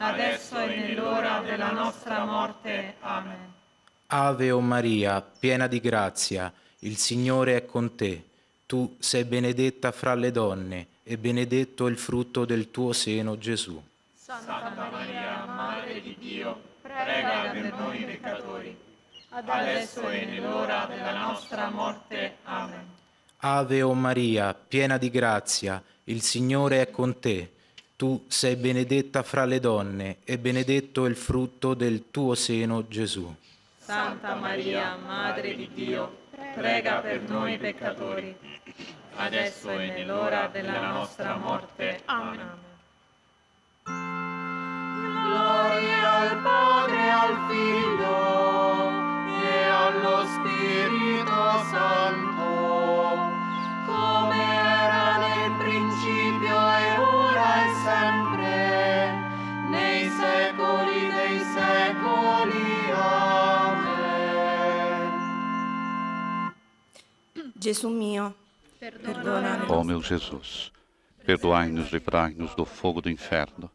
adesso 0.00 0.58
e 0.58 0.76
nell'ora 0.76 1.40
della 1.40 1.70
nostra 1.70 2.24
morte. 2.24 2.94
Amen. 3.00 3.52
Ave 4.06 4.50
o 4.50 4.60
Maria, 4.60 5.20
piena 5.20 5.66
di 5.66 5.78
grazia, 5.80 6.52
il 6.80 6.96
Signore 6.96 7.56
è 7.56 7.64
con 7.66 7.94
te. 7.94 8.24
Tu 8.66 8.96
sei 8.98 9.24
benedetta 9.24 9.92
fra 9.92 10.14
le 10.14 10.30
donne 10.30 10.86
e 11.02 11.18
benedetto 11.18 11.86
il 11.86 11.98
frutto 11.98 12.44
del 12.44 12.70
tuo 12.70 12.92
seno 12.92 13.36
Gesù. 13.38 13.80
Santa 14.14 14.88
Maria, 14.90 15.44
Madre 15.44 16.00
di 16.00 16.16
Dio, 16.18 16.60
prega 16.80 17.50
per 17.52 17.74
noi 17.74 18.04
peccatori, 18.04 18.76
adesso 19.30 20.08
e 20.08 20.24
nell'ora 20.24 20.86
della 20.86 21.18
nostra 21.18 21.68
morte. 21.70 22.36
Amen. 22.44 22.98
Ave 23.38 23.82
o 23.82 23.92
Maria, 23.94 24.54
piena 24.54 24.98
di 24.98 25.10
grazia, 25.10 25.82
il 26.04 26.22
Signore 26.22 26.80
è 26.80 26.90
con 26.90 27.18
te. 27.18 27.52
Tu 28.00 28.24
sei 28.28 28.56
benedetta 28.56 29.22
fra 29.22 29.44
le 29.44 29.60
donne 29.60 30.20
e 30.24 30.38
benedetto 30.38 31.04
è 31.04 31.08
il 31.10 31.16
frutto 31.16 31.74
del 31.74 32.10
tuo 32.10 32.34
seno 32.34 32.88
Gesù. 32.88 33.30
Santa 33.76 34.36
Maria, 34.36 34.96
Madre 34.96 35.54
di 35.54 35.68
Dio, 35.74 36.20
prega 36.54 37.00
per 37.00 37.20
noi 37.28 37.58
peccatori, 37.58 38.34
adesso 39.16 39.68
e 39.72 39.88
nell'ora 39.88 40.48
della 40.50 40.92
nostra 40.92 41.36
morte. 41.36 42.00
Amen. 42.06 42.48
Gloria 45.26 46.10
al 46.10 46.40
Padre, 46.40 47.10
al 47.10 47.36
Figlio 47.50 48.88
e 49.44 49.62
allo 49.64 50.24
Spirito 50.24 51.64
Santo, 51.70 52.39
Gesù 67.62 67.90
mio, 67.90 68.34
perdona 68.78 69.66
Ó 69.68 69.84
meu 69.84 70.00
Jesus, 70.00 70.72
perdoai-nos, 71.26 71.92
livrai-nos 71.92 72.54
do 72.54 72.64
fogo 72.64 73.02
do 73.02 73.10
inferno, 73.10 73.70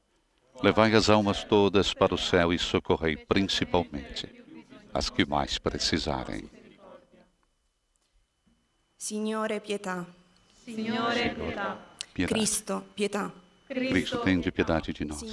levai 0.63 0.95
as 0.95 1.07
almas 1.07 1.43
todas 1.43 1.93
para 1.93 2.15
o 2.15 2.17
céu 2.17 2.51
e 2.51 2.57
socorrei 2.57 3.15
principalmente 3.15 4.27
as 4.91 5.11
que 5.11 5.23
mais 5.23 5.59
precisarem. 5.59 6.49
Signore, 8.97 9.59
pietà. 9.59 10.03
Signore, 10.63 11.35
pietà. 11.35 11.77
Piedade. 12.11 12.33
Cristo, 12.33 12.83
pietà. 12.95 13.31
Cristo, 13.67 14.17
tende 14.21 14.51
piedade 14.51 14.93
de 14.93 15.05
nós. 15.05 15.23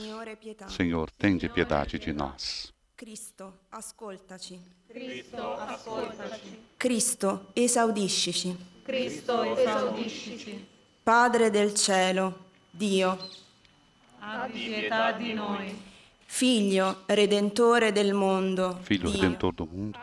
Senhor, 0.69 1.11
tende 1.13 1.49
piedade 1.49 1.99
de 1.99 2.13
nós. 2.13 2.71
Cristo, 3.03 3.63
ascoltaci. 3.71 4.61
Cristo, 4.87 5.55
ascoltaci. 5.55 6.67
Cristo, 6.77 7.47
esaudiscici. 7.53 8.57
Cristo, 8.85 9.43
esaudiscici. 9.43 10.69
Padre 11.03 11.51
del 11.51 11.75
cielo, 11.75 12.51
Dio, 12.71 13.19
Abbi 14.21 14.67
pietà 14.67 15.11
di 15.11 15.33
noi. 15.33 15.77
Figlio, 16.27 17.03
Redentore 17.07 17.91
del 17.91 18.15
mondo, 18.15 18.79
Filho 18.83 19.11
Dio, 19.11 19.21
Redentor 19.21 19.53
do 19.53 19.67
mundo, 19.67 19.99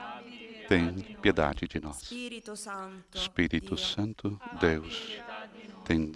tende 0.68 1.16
piedade 1.22 1.68
de 1.68 1.80
nós. 1.80 2.02
Spirito 2.04 2.54
Santo, 2.56 3.18
Espírito 3.18 3.78
Santo, 3.78 4.38
Deus, 4.60 5.22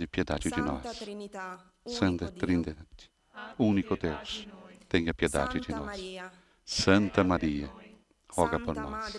piedade 0.10 0.50
de 0.50 0.50
Santa 0.50 0.69
nós. 0.69 0.98
Trinità, 0.98 1.63
Santa 1.86 2.30
Trindade, 2.30 3.10
único 3.58 3.96
Deus, 3.96 4.46
tenha 4.89 5.13
piedade 5.13 5.62
de 5.62 5.72
Santa 5.72 5.80
nós. 5.80 6.42
Santa 6.65 7.23
Maria, 7.23 7.69
roga 8.30 8.60
por 8.60 8.76
nós. 8.76 9.17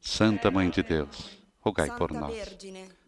Santa 0.00 0.50
Mãe 0.50 0.70
de 0.70 0.82
Deus, 0.82 1.38
rogai 1.60 1.90
por 1.96 2.12
nós. 2.12 2.32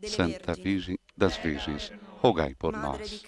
Santa 0.09 0.55
Virgem 0.55 0.99
das 1.17 1.37
Virgens, 1.37 1.93
rogai 2.21 2.55
por 2.55 2.73
nós. 2.73 3.23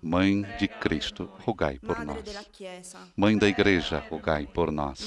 Mãe 0.00 0.42
de 0.58 0.68
Cristo, 0.68 1.28
rogai 1.40 1.78
por 1.78 2.04
nós. 2.04 2.24
Mãe 3.16 3.36
da 3.36 3.48
Igreja, 3.48 3.98
rogai 4.08 4.46
por 4.46 4.70
nós. 4.70 5.04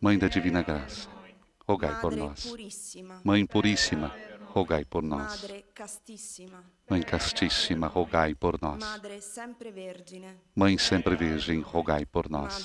Mãe 0.00 0.18
da 0.18 0.28
Divina 0.28 0.62
Graça, 0.62 1.08
rogai 1.66 1.98
por 2.00 2.14
nós. 2.14 2.54
Mãe 3.24 3.46
Puríssima, 3.46 4.14
rogai 4.56 4.86
por 4.86 5.02
nós. 5.02 5.46
Mãe 6.88 7.02
Castíssima, 7.02 7.88
rogai 7.88 8.34
por 8.34 8.58
nós. 8.62 8.78
Madre 8.78 9.20
sempre 9.20 9.70
vergine, 9.70 10.34
Mãe 10.54 10.78
Sempre 10.78 11.14
Virgem, 11.14 11.60
rogai 11.60 12.06
por 12.06 12.30
nós. 12.30 12.64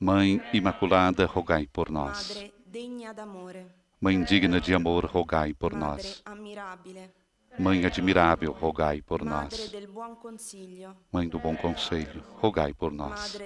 Mãe 0.00 0.40
Imaculada, 0.54 1.26
rogai 1.26 1.66
por 1.66 1.90
nós. 1.90 2.28
Madre 2.28 2.54
degna 2.64 3.12
d'amore, 3.12 3.66
Mãe 4.00 4.22
digna 4.24 4.58
de 4.58 4.74
amor, 4.74 5.04
rogai 5.04 5.52
por 5.52 5.74
Madre 5.74 6.08
nós. 6.08 6.22
Mãe 7.58 7.86
admirável, 7.86 8.52
rogai 8.52 9.00
por 9.00 9.24
nós. 9.24 9.72
Mãe 11.10 11.28
do 11.28 11.38
bom 11.38 11.56
conselho, 11.56 12.22
rogai 12.34 12.74
por 12.74 12.92
nós. 12.92 13.38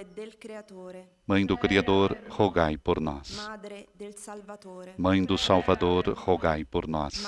Mãe 1.25 1.45
do 1.45 1.57
Criador, 1.57 2.17
rogai 2.29 2.77
por 2.77 2.99
nós. 2.99 3.37
Mãe 4.97 5.23
do 5.23 5.37
Salvador, 5.37 6.09
rogai 6.09 6.65
por 6.65 6.87
nós. 6.87 7.23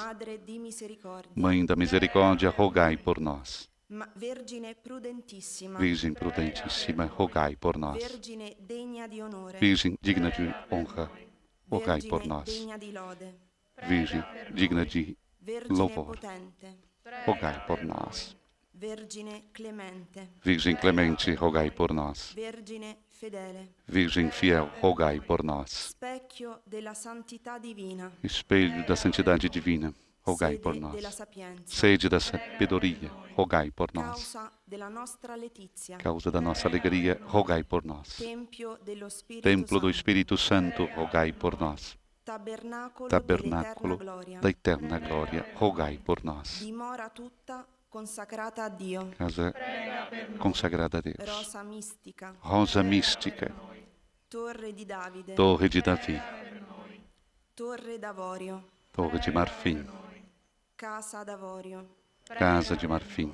Mãe 1.35 1.65
da 1.65 1.75
Misericórdia, 1.75 2.49
rogai 2.49 2.97
por 2.97 3.19
nós. 3.19 3.69
Virgem 4.15 6.13
prudentíssima, 6.13 7.05
rogai 7.05 7.55
por 7.55 7.77
nós. 7.77 8.03
Virgem 9.59 9.97
digna 10.01 10.31
de 10.31 10.53
honra, 10.71 11.11
rogai 11.69 12.01
por 12.01 12.25
nós. 12.25 12.49
Virgem 13.87 14.23
digna 14.53 14.85
de 14.85 15.17
louvor, 15.69 16.17
rogai 17.25 17.65
por 17.65 17.83
nós. 17.83 18.35
Virgem 20.43 20.75
clemente, 20.75 21.33
rogai 21.35 21.71
por 21.71 21.93
nós. 21.93 22.35
Virgem 23.87 24.31
fiel, 24.31 24.69
rogai 24.81 25.21
por 25.21 25.43
nós. 25.43 25.95
Espelho 28.23 28.85
da 28.85 28.95
santidade 28.95 29.47
divina, 29.47 29.93
rogai 30.21 30.57
por 30.57 30.75
nós. 30.75 30.95
Sede 31.65 32.09
da 32.09 32.19
sabedoria, 32.19 33.09
rogai 33.35 33.71
por 33.71 33.89
nós. 33.93 34.33
causa 34.33 34.51
della 34.65 34.89
nostra 34.89 35.35
letizia, 35.35 35.97
Causa 35.97 36.31
da 36.31 36.41
nossa 36.41 36.67
alegria, 36.67 37.21
rogai 37.25 37.63
por 37.63 37.85
nós. 37.85 38.17
Templo 39.41 39.79
do 39.79 39.89
Espírito 39.89 40.35
Santo, 40.35 40.85
rogai 40.95 41.31
por 41.31 41.59
nós. 41.59 41.97
Tabernacolo, 42.23 43.09
Tabernáculo 43.09 43.97
da 44.41 44.49
eterna 44.49 44.97
glória, 44.99 45.45
rogai 45.55 45.97
por 45.97 46.23
nós. 46.23 46.59
dimora 46.59 47.09
tutta 47.09 47.65
Consacrata 47.89 48.63
a 48.65 48.69
Dio. 48.69 49.09
casa 49.17 49.53
consagrada 50.39 50.97
a 50.97 51.01
Deus. 51.01 51.17
Rosa 51.19 51.63
mistica. 51.63 52.33
Rosa 52.39 52.81
mística, 52.81 53.51
Torre 54.27 54.73
di 54.73 54.83
Davide. 54.85 55.35
torre 55.35 55.69
de 55.69 55.81
Davi, 55.81 56.19
Torre 57.53 57.99
d'Avorio. 57.99 58.63
torre 58.91 59.19
de 59.19 59.31
marfim, 59.31 59.85
Casa 60.75 61.23
d'Avorio. 61.23 61.87
casa 62.25 62.75
de 62.75 62.87
marfim, 62.87 63.31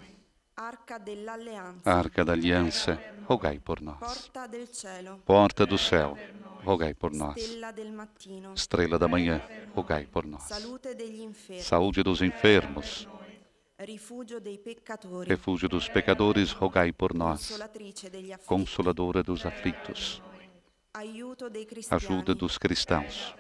Arca 1.86 2.26
da 2.26 2.34
aliança, 2.34 3.00
rogai 3.26 3.60
por 3.60 3.80
nós. 3.82 3.98
Porta 3.98 4.46
del 4.46 4.68
cielo. 4.68 5.22
Porta 5.26 5.66
do 5.66 5.78
céu, 5.78 6.18
rogai 6.66 6.94
por 6.94 7.14
nós. 7.14 7.38
Stella 7.38 7.72
del 7.72 7.94
mattino. 7.94 8.54
Estrela 8.54 9.00
da 9.00 9.08
manhã, 9.08 9.42
rogai 9.74 10.06
por 10.06 10.26
nós. 10.26 10.44
Salute 10.44 10.94
degli 10.94 11.22
infermi. 11.24 11.64
Saúde 11.64 12.04
dos 12.04 12.22
enfermos, 12.22 13.08
Rifugio 13.80 14.42
dei 14.42 14.58
peccatori. 14.58 15.30
refúgio 15.30 15.70
dos 15.70 15.88
pecadores, 15.88 16.52
rogai 16.52 16.92
por 16.92 17.14
nós. 17.14 17.40
Consolatrice 17.48 18.10
degli 18.10 18.34
afflitti. 18.34 18.50
Consoladora 18.50 19.24
dos 19.24 19.46
aflitos, 19.46 20.22
Aiuto 20.94 21.50
dei 21.50 21.66
cristiani. 21.66 22.04
ajuda 22.04 22.36
dos 22.36 22.58
cristãos. 22.58 23.34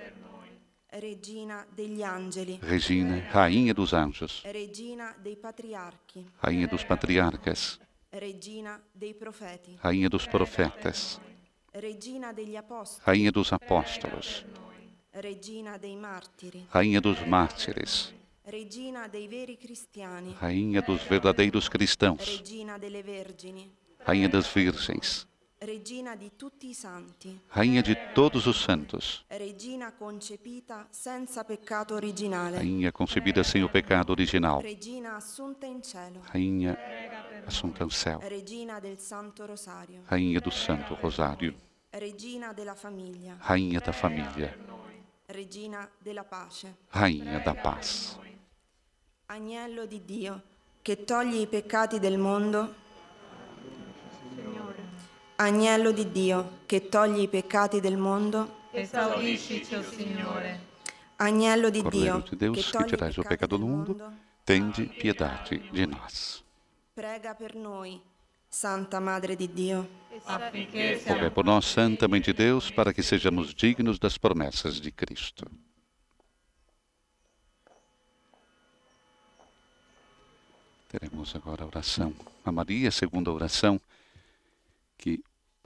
Regina 0.91 1.65
degli 1.71 2.01
angeli. 2.01 2.57
Regina, 2.61 3.21
rainha 3.31 3.73
dos 3.73 3.93
anjos, 3.93 4.41
Regina 4.45 5.15
dei 5.21 5.35
patriarchi. 5.37 6.25
rainha 6.39 6.67
dos 6.67 6.83
patriarcas, 6.83 7.79
Regina 8.09 8.81
dei 8.91 9.13
profeti. 9.13 9.77
rainha 9.81 10.09
dos 10.09 10.25
profetas, 10.25 11.19
Regina 11.73 12.33
degli 12.33 12.55
apostoli. 12.55 13.03
rainha 13.05 13.31
dos 13.31 13.51
apóstolos, 13.51 14.43
Regina 15.11 15.77
dei 15.77 15.95
martiri. 15.95 16.65
rainha 16.71 16.99
dos 16.99 17.19
mártires, 17.23 18.11
Regina 18.45 19.07
dei 19.07 19.27
veri 19.27 19.57
cristiani. 19.57 20.35
rainha 20.39 20.81
dos 20.81 21.03
verdadeiros 21.03 21.67
cristãos, 21.69 22.25
Regina 22.25 22.79
delle 22.79 23.03
vergini. 23.03 23.71
rainha 23.99 24.27
das 24.27 24.47
virgens, 24.51 25.27
Regina 25.69 26.15
di 26.15 26.31
tutti 26.37 26.69
i 26.69 26.73
santi. 26.73 27.37
rainha 27.49 27.81
de 27.81 27.93
todos 28.13 28.45
os 28.45 28.61
santos, 28.61 29.25
Regina 29.27 29.91
concepita 29.91 30.87
senza 30.89 31.43
peccato 31.43 31.95
originale. 31.95 32.55
rainha 32.55 32.93
concebida 32.93 33.43
sem 33.43 33.61
o 33.61 33.67
pecado 33.69 34.13
original, 34.13 34.61
Regina 34.61 35.17
assunta 35.17 35.65
in 35.65 35.81
cielo. 35.83 36.21
rainha 36.31 36.77
assunta 37.45 37.83
ao 37.83 37.89
céu, 37.89 38.19
Regina 38.21 38.79
del 38.79 38.99
Santo 38.99 39.45
Rosario. 39.45 40.03
rainha 40.07 40.39
do 40.39 40.49
Santo 40.49 40.95
Rosário, 41.01 41.53
Regina 41.89 42.53
della 42.53 42.75
famiglia. 42.75 43.35
rainha 43.41 43.81
da 43.81 43.91
família, 43.91 44.57
Regina 45.25 45.89
della 45.99 46.23
pace. 46.23 46.73
rainha 46.91 47.39
da 47.39 47.53
paz. 47.53 48.17
Agnello 49.25 49.85
di 49.85 50.05
Dio, 50.05 50.41
che 50.81 51.03
togli 51.03 51.41
i 51.41 51.47
peccati 51.47 51.99
del 51.99 52.17
mondo. 52.17 52.87
Agnello 55.41 55.91
di 55.91 56.11
Dio, 56.11 56.59
che 56.65 56.89
togli 56.89 57.21
i 57.21 57.27
peccati 57.29 57.79
del 57.79 57.95
mondo. 57.95 58.67
Esaudiscici, 58.71 59.73
o 59.73 59.81
Signore. 59.81 60.67
Agnello 61.15 61.69
di 61.69 61.81
Dio, 61.81 62.25
de 62.29 62.35
Deus, 62.35 62.55
che 62.57 62.61
que 62.61 62.71
togli 62.71 62.85
i 62.85 62.89
tirais 62.89 63.17
o 63.17 63.21
peccati 63.21 63.35
pecado 63.35 63.55
do 63.55 63.63
del 63.63 63.73
mundo, 63.73 63.95
mondo. 63.95 64.17
tende 64.43 64.83
piedade 64.83 65.61
de 65.71 65.85
nós. 65.85 66.43
Prega 66.93 67.33
per 67.35 67.55
noi, 67.55 68.01
Santa 68.49 68.99
Madre 68.99 69.37
di 69.37 69.47
Dio. 69.53 69.87
Affinché 70.25 71.01
Rogai 71.07 71.31
por 71.31 71.45
nós, 71.45 71.65
Santa 71.67 72.09
Mãe 72.09 72.19
de 72.19 72.33
Deus, 72.33 72.69
para 72.69 72.93
que 72.93 73.01
sejamos 73.01 73.53
dignos 73.53 73.97
das 73.97 74.17
promessas 74.17 74.81
de 74.81 74.91
Cristo. 74.91 75.49
Teremos 80.89 81.33
agora 81.33 81.63
a 81.63 81.67
oração 81.67 82.13
a 82.43 82.51
Maria, 82.51 82.91
segunda 82.91 83.31
oração 83.31 83.79
que 84.97 85.23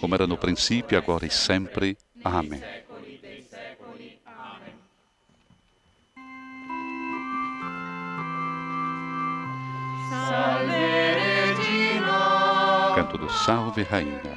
como 0.00 0.14
era 0.14 0.26
no 0.26 0.36
princípio, 0.36 0.96
agora 0.98 1.26
e 1.26 1.30
sempre. 1.30 1.96
Amém. 2.22 2.62
Canto 12.94 13.18
do 13.18 13.28
Salve, 13.28 13.82
Rainha. 13.82 14.35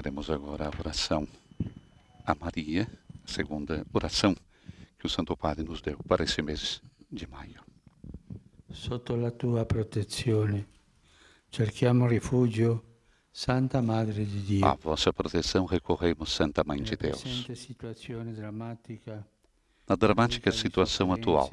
Teremos 0.00 0.30
agora 0.30 0.64
a 0.64 0.78
oração 0.78 1.28
a 2.24 2.34
Maria, 2.34 2.88
a 3.22 3.30
segunda 3.30 3.84
oração 3.92 4.34
que 4.98 5.04
o 5.04 5.10
Santo 5.10 5.36
Padre 5.36 5.62
nos 5.62 5.82
deu 5.82 5.98
para 6.08 6.24
esse 6.24 6.40
mês 6.40 6.80
de 7.12 7.26
maio. 7.26 7.62
Sotto 8.72 9.14
la 9.14 9.30
tua 9.30 9.66
protezione 9.66 10.66
cerchiamo 11.50 12.06
rifugio, 12.06 12.82
Santa 13.30 13.82
Madre 13.82 14.24
di 14.24 14.40
Dio. 14.40 14.64
A 14.64 14.74
vossa 14.74 15.12
proteção 15.12 15.66
recorremos, 15.66 16.32
Santa 16.32 16.64
Mãe 16.64 16.82
de 16.82 16.96
Deus. 16.96 17.22
situazione 17.54 18.32
drammatica 18.32 19.22
Na 19.90 19.96
dramática 19.96 20.52
situação 20.52 21.12
atual, 21.12 21.50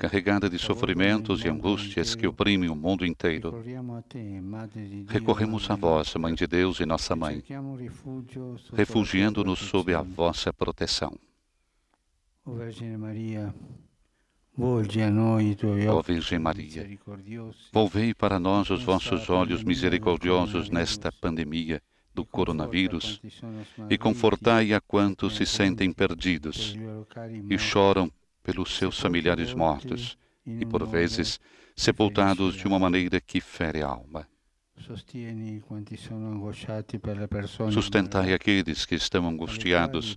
carregada 0.00 0.50
de 0.50 0.58
sofrimentos 0.58 1.44
e 1.44 1.48
angústias 1.48 2.16
que 2.16 2.26
oprimem 2.26 2.68
o 2.68 2.74
mundo 2.74 3.06
inteiro, 3.06 3.62
recorremos 5.06 5.70
a 5.70 5.76
vós, 5.76 6.12
Mãe 6.16 6.34
de 6.34 6.44
Deus 6.44 6.80
e 6.80 6.84
nossa 6.84 7.14
Mãe, 7.14 7.44
refugiando-nos 8.72 9.60
sob 9.60 9.94
a 9.94 10.02
vossa 10.02 10.52
proteção. 10.52 11.16
Ó 12.44 12.50
Virgem 16.02 16.40
Maria, 16.40 16.98
volvei 17.72 18.12
para 18.12 18.40
nós 18.40 18.70
os 18.70 18.82
vossos 18.82 19.30
olhos 19.30 19.62
misericordiosos 19.62 20.68
nesta 20.68 21.12
pandemia 21.12 21.80
do 22.16 22.24
coronavírus 22.24 23.20
e 23.90 23.98
confortai 23.98 24.72
a 24.72 24.80
quantos 24.80 25.36
se 25.36 25.44
sentem 25.44 25.92
perdidos 25.92 26.74
e 27.50 27.58
choram 27.58 28.10
pelos 28.42 28.74
seus 28.74 28.98
familiares 28.98 29.52
mortos 29.52 30.16
e, 30.46 30.64
por 30.64 30.86
vezes, 30.86 31.38
sepultados 31.76 32.54
de 32.54 32.66
uma 32.66 32.78
maneira 32.78 33.20
que 33.20 33.38
fere 33.38 33.82
a 33.82 33.88
alma. 33.88 34.26
Sustentai 37.70 38.32
aqueles 38.32 38.86
que 38.86 38.94
estão 38.94 39.28
angustiados 39.28 40.16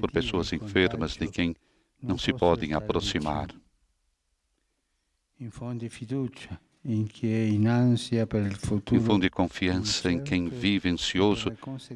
por 0.00 0.10
pessoas 0.10 0.52
enfermas 0.52 1.16
de 1.16 1.28
quem 1.28 1.56
não 2.02 2.18
se 2.18 2.32
podem 2.32 2.74
aproximar. 2.74 3.48
Infondi 5.40 5.88
fiducia 5.88 6.60
Infunde 8.92 9.28
confiança 9.28 10.10
em 10.10 10.24
quem 10.24 10.48
vive 10.48 10.88
ansioso 10.88 11.50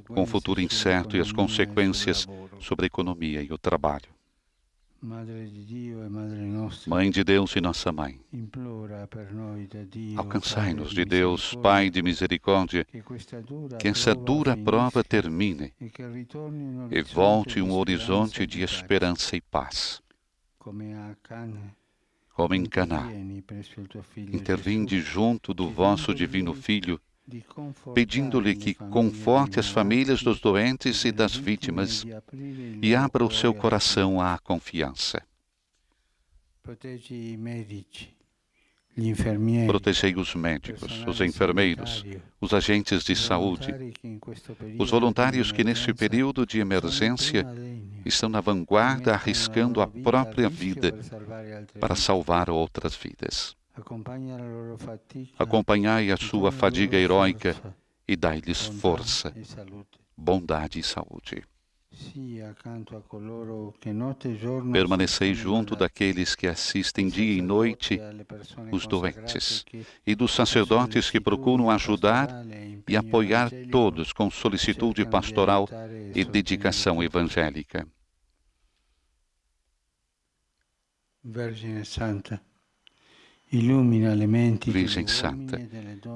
com 0.07 0.22
o 0.22 0.26
futuro 0.26 0.61
incerto 0.61 1.16
e 1.16 1.20
as 1.20 1.32
consequências 1.32 2.28
sobre 2.61 2.84
a 2.84 2.88
economia 2.88 3.43
e 3.43 3.51
o 3.51 3.57
trabalho. 3.57 4.11
Mãe 6.86 7.11
de 7.11 7.24
Deus 7.24 7.57
e 7.57 7.61
nossa 7.61 7.90
Mãe, 7.90 8.20
alcançai-nos 10.16 10.90
de 10.90 11.05
Deus, 11.07 11.55
Pai 11.55 11.88
de 11.88 12.03
misericórdia, 12.03 12.86
que 13.80 13.88
essa 13.88 14.14
dura 14.14 14.55
prova 14.57 15.03
termine 15.03 15.72
e 16.90 17.03
volte 17.03 17.62
um 17.62 17.72
horizonte 17.72 18.47
de 18.47 18.62
esperança 18.62 19.34
e 19.36 19.40
paz. 19.40 20.03
Como 22.35 22.55
em 22.55 22.64
Caná, 22.64 23.11
intervinde 24.16 25.01
junto 25.01 25.53
do 25.53 25.68
vosso 25.68 26.14
divino 26.14 26.55
Filho, 26.55 27.01
pedindo-lhe 27.95 28.57
que 28.57 28.74
conforte 28.74 29.61
as 29.61 29.68
famílias 29.68 30.22
dos 30.22 30.41
doentes 30.41 31.05
e 31.05 31.12
das 31.12 31.37
vítimas 31.37 32.05
e 32.83 32.95
abra 32.95 33.24
o 33.24 33.30
seu 33.30 33.55
coração 33.55 34.20
à 34.20 34.39
confiança. 34.39 35.22
Protegei 39.66 40.14
os 40.16 40.34
médicos, 40.34 41.05
os 41.07 41.20
enfermeiros, 41.20 42.05
os 42.38 42.53
agentes 42.53 43.03
de 43.03 43.16
saúde, 43.16 43.74
os 44.78 44.90
voluntários 44.90 45.51
que 45.51 45.64
neste 45.64 45.95
período 45.95 46.45
de 46.45 46.59
emergência 46.59 47.47
estão 48.05 48.28
na 48.28 48.40
vanguarda 48.40 49.14
arriscando 49.14 49.80
a 49.80 49.86
própria 49.86 50.49
vida 50.49 50.93
para 51.80 51.95
salvar 51.95 52.51
outras 52.51 52.95
vidas. 52.95 53.57
Acompanhai 55.38 56.11
a 56.11 56.16
sua 56.18 56.53
fadiga 56.53 56.97
heróica 56.99 57.57
e 58.07 58.14
dai-lhes 58.14 58.66
força, 58.66 59.32
bondade 60.14 60.78
e 60.78 60.82
saúde. 60.82 61.43
Permanecei 64.73 65.35
junto 65.35 65.75
daqueles 65.75 66.35
que 66.35 66.47
assistem 66.47 67.09
dia 67.09 67.39
e 67.39 67.41
noite 67.41 67.99
os 68.71 68.87
doentes 68.87 69.65
e 70.07 70.15
dos 70.15 70.33
sacerdotes 70.33 71.11
que 71.11 71.21
procuram 71.21 71.71
ajudar 71.71 72.29
e 72.89 72.97
apoiar 72.97 73.51
todos 73.71 74.13
com 74.13 74.31
solicitude 74.31 75.05
pastoral 75.07 75.69
e 76.15 76.25
dedicação 76.25 77.03
evangélica. 77.03 77.87
Vergine 81.25 81.85
Santa, 81.85 82.41
illumina 82.41 82.41
le 82.41 82.41
menti 82.43 82.43
degli 82.43 83.41
Virgem 84.70 85.07
Santa, 85.07 85.61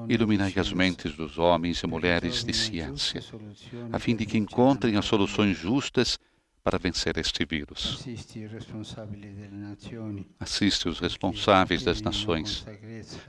iluminai 0.09 0.53
as 0.55 0.73
mentes 0.73 1.15
dos 1.15 1.37
homens 1.37 1.83
e 1.83 1.87
mulheres 1.87 2.43
de 2.43 2.51
ciência, 2.51 3.23
a 3.91 3.99
fim 3.99 4.15
de 4.15 4.25
que 4.25 4.39
encontrem 4.39 4.95
as 4.97 5.05
soluções 5.05 5.55
justas 5.55 6.17
para 6.63 6.79
vencer 6.79 7.15
este 7.17 7.45
vírus. 7.45 8.03
Assiste 10.39 10.89
os 10.89 10.99
responsáveis 10.99 11.83
das 11.83 12.01
nações 12.01 12.65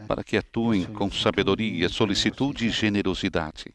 para 0.08 0.24
que 0.24 0.38
atuem 0.38 0.84
com 0.86 1.10
sabedoria, 1.10 1.90
solicitude 1.90 2.66
e 2.66 2.70
generosidade, 2.70 3.74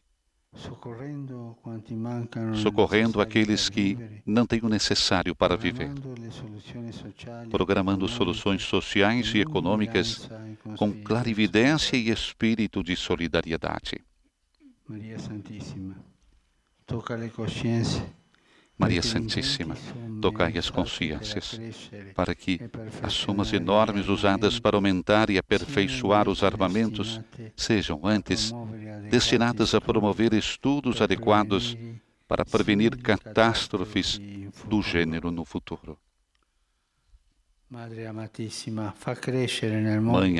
socorrendo 2.54 3.20
aqueles 3.20 3.68
que 3.68 3.98
não 4.24 4.46
têm 4.46 4.60
o 4.62 4.68
necessário 4.68 5.34
para 5.34 5.56
viver, 5.56 5.90
programando 7.50 8.08
soluções 8.08 8.62
sociais 8.62 9.34
e 9.34 9.40
econômicas 9.40 10.30
com 10.76 10.92
clarividência 10.92 11.96
e 11.96 12.10
espírito 12.10 12.82
de 12.82 12.96
solidariedade. 12.96 14.04
Maria 14.88 15.18
Santissima, 15.18 15.96
tocca 16.86 17.16
le 17.16 17.30
coscienze 17.30 18.02
Maria 18.76 19.02
Santíssima, 19.02 19.76
tocai 20.20 20.58
as 20.58 20.68
consciências 20.68 21.60
para 22.14 22.34
que 22.34 22.60
as 23.02 23.12
somas 23.12 23.52
enormes 23.52 24.08
usadas 24.08 24.58
para 24.58 24.76
aumentar 24.76 25.30
e 25.30 25.38
aperfeiçoar 25.38 26.28
os 26.28 26.42
armamentos 26.42 27.20
sejam 27.56 28.00
antes 28.04 28.52
destinadas 29.10 29.74
a 29.74 29.80
promover 29.80 30.34
estudos 30.34 31.00
adequados 31.00 31.76
para 32.26 32.44
prevenir 32.44 32.96
catástrofes 32.96 34.20
do 34.66 34.82
gênero 34.82 35.30
no 35.30 35.44
futuro. 35.44 35.98
Mãe 37.70 38.06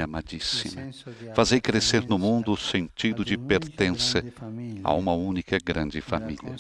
amadíssima, 0.01 0.91
fazei 1.35 1.61
crescer 1.61 2.07
no 2.07 2.19
mundo 2.19 2.53
o 2.53 2.57
sentido 2.57 3.25
de 3.25 3.37
pertença 3.37 4.25
a 4.83 4.95
uma 4.95 5.13
única 5.13 5.59
grande 5.59 6.01
família, 6.01 6.57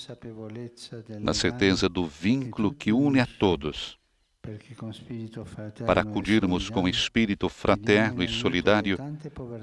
na 1.20 1.34
certeza 1.34 1.88
do 1.88 2.06
vínculo 2.06 2.74
que 2.74 2.92
une 2.92 3.20
a 3.20 3.26
todos, 3.26 3.98
para 5.86 6.02
acudirmos 6.02 6.70
com 6.70 6.88
espírito 6.88 7.48
fraterno 7.48 8.22
e 8.22 8.28
solidário 8.28 8.98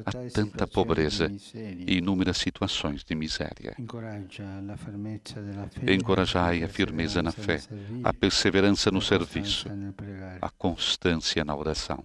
a 0.05 0.11
tanta 0.33 0.67
pobreza 0.67 1.31
e 1.53 1.97
inúmeras 1.97 2.37
situações 2.37 3.03
de 3.03 3.15
miséria. 3.15 3.75
Encorajai 5.87 6.63
a 6.63 6.67
firmeza 6.67 7.21
na 7.21 7.31
fé, 7.31 7.59
a 8.03 8.13
perseverança 8.13 8.91
no 8.91 9.01
serviço, 9.01 9.67
a 10.41 10.49
constância 10.49 11.43
na 11.43 11.55
oração. 11.55 12.03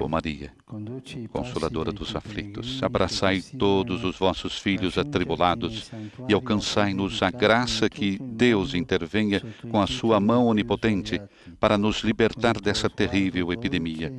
Ó 0.00 0.08
Maria, 0.08 0.52
i 0.52 1.28
passi 1.28 1.28
Consoladora 1.28 1.90
dos 1.90 2.14
aflitos, 2.14 2.82
abraçai 2.82 3.40
todos 3.40 4.04
os 4.04 4.18
vossos 4.18 4.58
filhos 4.58 4.98
atribulados 4.98 5.90
e 6.28 6.34
alcançai-nos 6.34 7.22
a 7.22 7.30
graça 7.30 7.88
que 7.88 8.18
Deus 8.18 8.74
intervenha 8.74 9.40
com 9.70 9.80
a 9.80 9.86
sua 9.86 10.20
mão 10.20 10.46
onipotente 10.46 11.18
para 11.58 11.78
nos 11.78 12.04
libertar 12.04 12.60
dessa 12.60 12.90
terrível 12.90 13.50
epidemia, 13.50 14.12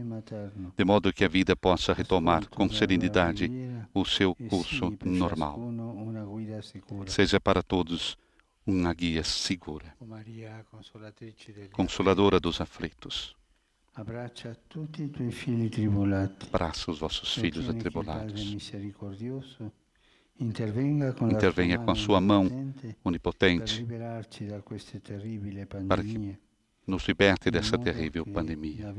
de 0.76 0.84
modo 0.84 1.14
que 1.14 1.24
a 1.24 1.28
vida 1.28 1.56
possa 1.56 1.94
retomar 1.94 2.50
com 2.50 2.68
serenidade 2.68 3.52
o 3.94 4.04
seu 4.06 4.34
curso 4.34 4.92
normal. 5.06 5.72
Seja 7.06 7.40
para 7.40 7.62
todos 7.62 8.18
uma 8.66 8.92
guia 8.92 9.24
segura, 9.24 9.94
Maria, 10.02 10.66
consoladora 11.72 12.40
dos 12.40 12.60
aflitos. 12.60 13.39
Abraça 16.42 16.90
os 16.90 17.00
vossos 17.00 17.34
filhos 17.34 17.70
atribulados. 17.70 18.56
Intervenha 20.40 21.78
com 21.80 21.92
a 21.92 21.96
sua 21.96 22.22
mão 22.22 22.48
onipotente 23.04 23.86
para 25.88 26.02
que 26.02 26.38
nos 26.88 27.06
liberte 27.06 27.52
dessa 27.52 27.78
terrível 27.78 28.26
pandemia, 28.26 28.96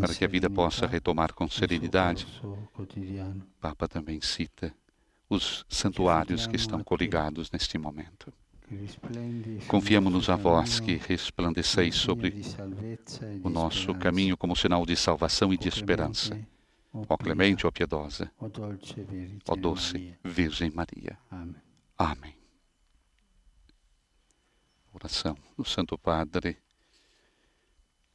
para 0.00 0.14
que 0.14 0.24
a 0.24 0.28
vida 0.28 0.48
possa 0.48 0.86
retomar 0.86 1.34
com 1.34 1.46
serenidade. 1.48 2.26
O 2.42 2.66
Papa 3.60 3.86
também 3.86 4.22
cita 4.22 4.74
os 5.28 5.66
santuários 5.68 6.46
que 6.46 6.56
estão 6.56 6.82
coligados 6.82 7.50
neste 7.50 7.76
momento. 7.76 8.32
Confiamos-nos 9.68 10.28
a 10.28 10.36
vós 10.36 10.80
que 10.80 10.96
resplandeceis 10.96 11.94
sobre 11.94 12.34
o 13.42 13.48
nosso 13.48 13.94
caminho 13.94 14.36
como 14.36 14.56
sinal 14.56 14.84
de 14.86 14.96
salvação 14.96 15.52
e 15.52 15.58
de 15.58 15.68
esperança. 15.68 16.38
Ó 17.08 17.16
clemente, 17.16 17.66
ó 17.66 17.70
piedosa, 17.70 18.30
ó 19.48 19.56
doce 19.56 20.14
Virgem 20.22 20.70
Maria. 20.70 21.18
Amém. 21.98 22.36
Oração 24.92 25.36
do 25.56 25.64
Santo 25.64 25.98
Padre 25.98 26.56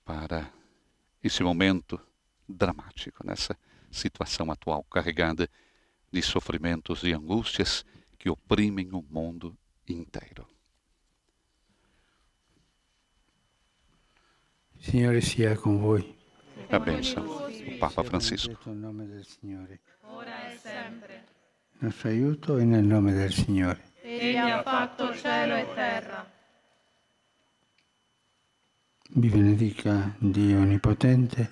para 0.06 0.50
esse 1.22 1.44
momento 1.44 2.00
dramático, 2.48 3.26
nessa 3.26 3.58
situação 3.92 4.50
atual 4.50 4.84
carregada 4.86 5.50
de 6.12 6.22
sofrimentos 6.22 7.04
e 7.04 7.14
angústias 7.14 7.86
que 8.18 8.30
oprimem 8.30 8.90
o 8.94 9.04
mundo 9.10 9.58
inteiro. 9.94 10.48
Signore 14.78 15.22
sia 15.22 15.56
con 15.56 15.80
voi. 15.80 16.18
A 16.70 16.80
bênção 16.80 17.26
do 17.26 17.78
Papa 17.80 18.04
Francisco. 18.04 18.58
Ora 20.02 20.52
e 20.52 20.58
sempre. 20.58 21.26
Nostro 21.80 22.10
aiuto 22.10 22.58
è 22.58 22.64
nel 22.64 22.84
nome 22.84 23.14
del 23.14 23.34
Signore. 23.34 23.94
Egli 24.02 24.36
ha 24.36 24.62
fatto 24.62 25.16
cielo 25.16 25.56
e 25.56 25.68
terra. 25.74 26.32
Vi 29.12 29.30
benedica 29.30 30.14
Dio 30.20 30.60
Onnipotente, 30.60 31.52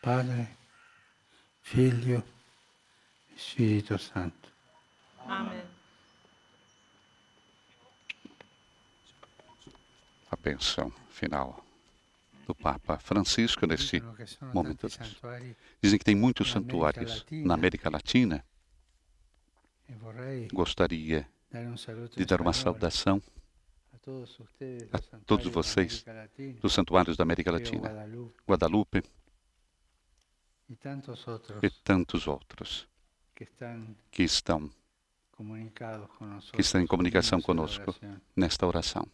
Padre, 0.00 0.56
Figlio 1.60 2.24
e 3.28 3.32
Spirito 3.34 3.96
Santo. 3.96 4.48
Amen. 5.26 5.77
A 10.48 10.50
bênção 10.50 10.90
final 11.10 11.62
do 12.46 12.54
Papa 12.54 12.98
Francisco 12.98 13.66
neste 13.66 14.02
momento. 14.54 14.88
Dizem 15.82 15.98
que 15.98 16.04
tem 16.06 16.14
muitos 16.14 16.50
santuários 16.50 17.26
na 17.30 17.52
América 17.52 17.90
Latina. 17.90 18.42
Gostaria 20.50 21.28
de 22.16 22.24
dar 22.24 22.40
uma 22.40 22.54
saudação 22.54 23.20
a 24.90 24.98
todos 25.26 25.52
vocês 25.52 26.02
dos 26.62 26.72
santuários 26.72 27.18
da 27.18 27.24
América 27.24 27.52
Latina, 27.52 27.90
Guadalupe 28.48 29.02
e 30.70 30.76
tantos 31.84 32.26
outros 32.26 32.88
que 34.10 34.22
estão 34.22 34.70
que 36.50 36.62
estão 36.62 36.80
em 36.80 36.86
comunicação 36.86 37.38
conosco 37.42 37.94
nesta 38.34 38.66
oração. 38.66 39.06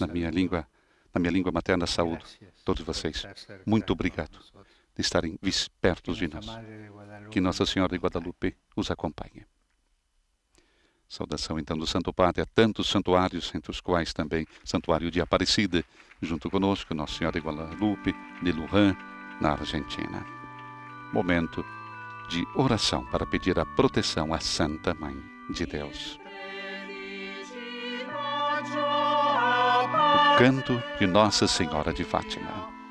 Na 0.00 0.06
minha 0.06 0.30
língua, 0.30 0.66
na 1.14 1.20
minha 1.20 1.30
língua 1.30 1.52
materna, 1.52 1.86
saúdo 1.86 2.24
todos 2.64 2.84
vocês. 2.84 3.24
Muito 3.64 3.92
obrigado 3.92 4.38
de 4.94 5.00
estarem 5.00 5.38
perto 5.80 6.12
de 6.14 6.28
nós. 6.28 6.46
Que 7.30 7.40
Nossa 7.40 7.64
Senhora 7.64 7.96
de 7.96 8.02
Guadalupe 8.02 8.56
os 8.76 8.90
acompanhe. 8.90 9.46
Saudação 11.08 11.58
então 11.58 11.76
do 11.76 11.86
Santo 11.86 12.10
Padre 12.10 12.40
a 12.40 12.46
tantos 12.46 12.88
santuários, 12.88 13.54
entre 13.54 13.70
os 13.70 13.82
quais 13.82 14.14
também 14.14 14.46
Santuário 14.64 15.10
de 15.10 15.20
Aparecida, 15.20 15.84
junto 16.22 16.50
conosco, 16.50 16.94
Nossa 16.94 17.18
Senhora 17.18 17.38
de 17.38 17.46
Guadalupe, 17.46 18.14
de 18.42 18.50
Lujan, 18.50 18.96
na 19.38 19.52
Argentina. 19.52 20.24
Momento 21.12 21.62
de 22.30 22.46
oração 22.54 23.04
para 23.10 23.26
pedir 23.26 23.58
a 23.58 23.66
proteção 23.66 24.32
à 24.32 24.40
Santa 24.40 24.94
Mãe 24.94 25.14
de 25.50 25.66
Deus. 25.66 26.21
Canto 30.42 30.82
de 30.98 31.06
Nossa 31.06 31.46
Senhora 31.46 31.92
de 31.92 32.02
Fátima. 32.02 32.81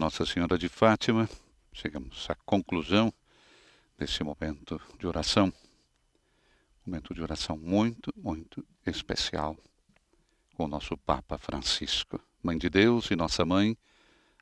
Nossa 0.00 0.24
Senhora 0.24 0.56
de 0.56 0.66
Fátima, 0.66 1.28
chegamos 1.74 2.26
à 2.30 2.34
conclusão 2.34 3.12
desse 3.98 4.24
momento 4.24 4.80
de 4.98 5.06
oração. 5.06 5.52
Momento 6.86 7.12
de 7.12 7.20
oração 7.20 7.54
muito, 7.58 8.10
muito 8.16 8.66
especial 8.86 9.54
com 10.54 10.64
o 10.64 10.68
nosso 10.68 10.96
Papa 10.96 11.36
Francisco. 11.36 12.18
Mãe 12.42 12.56
de 12.56 12.70
Deus 12.70 13.10
e 13.10 13.14
nossa 13.14 13.44
mãe, 13.44 13.76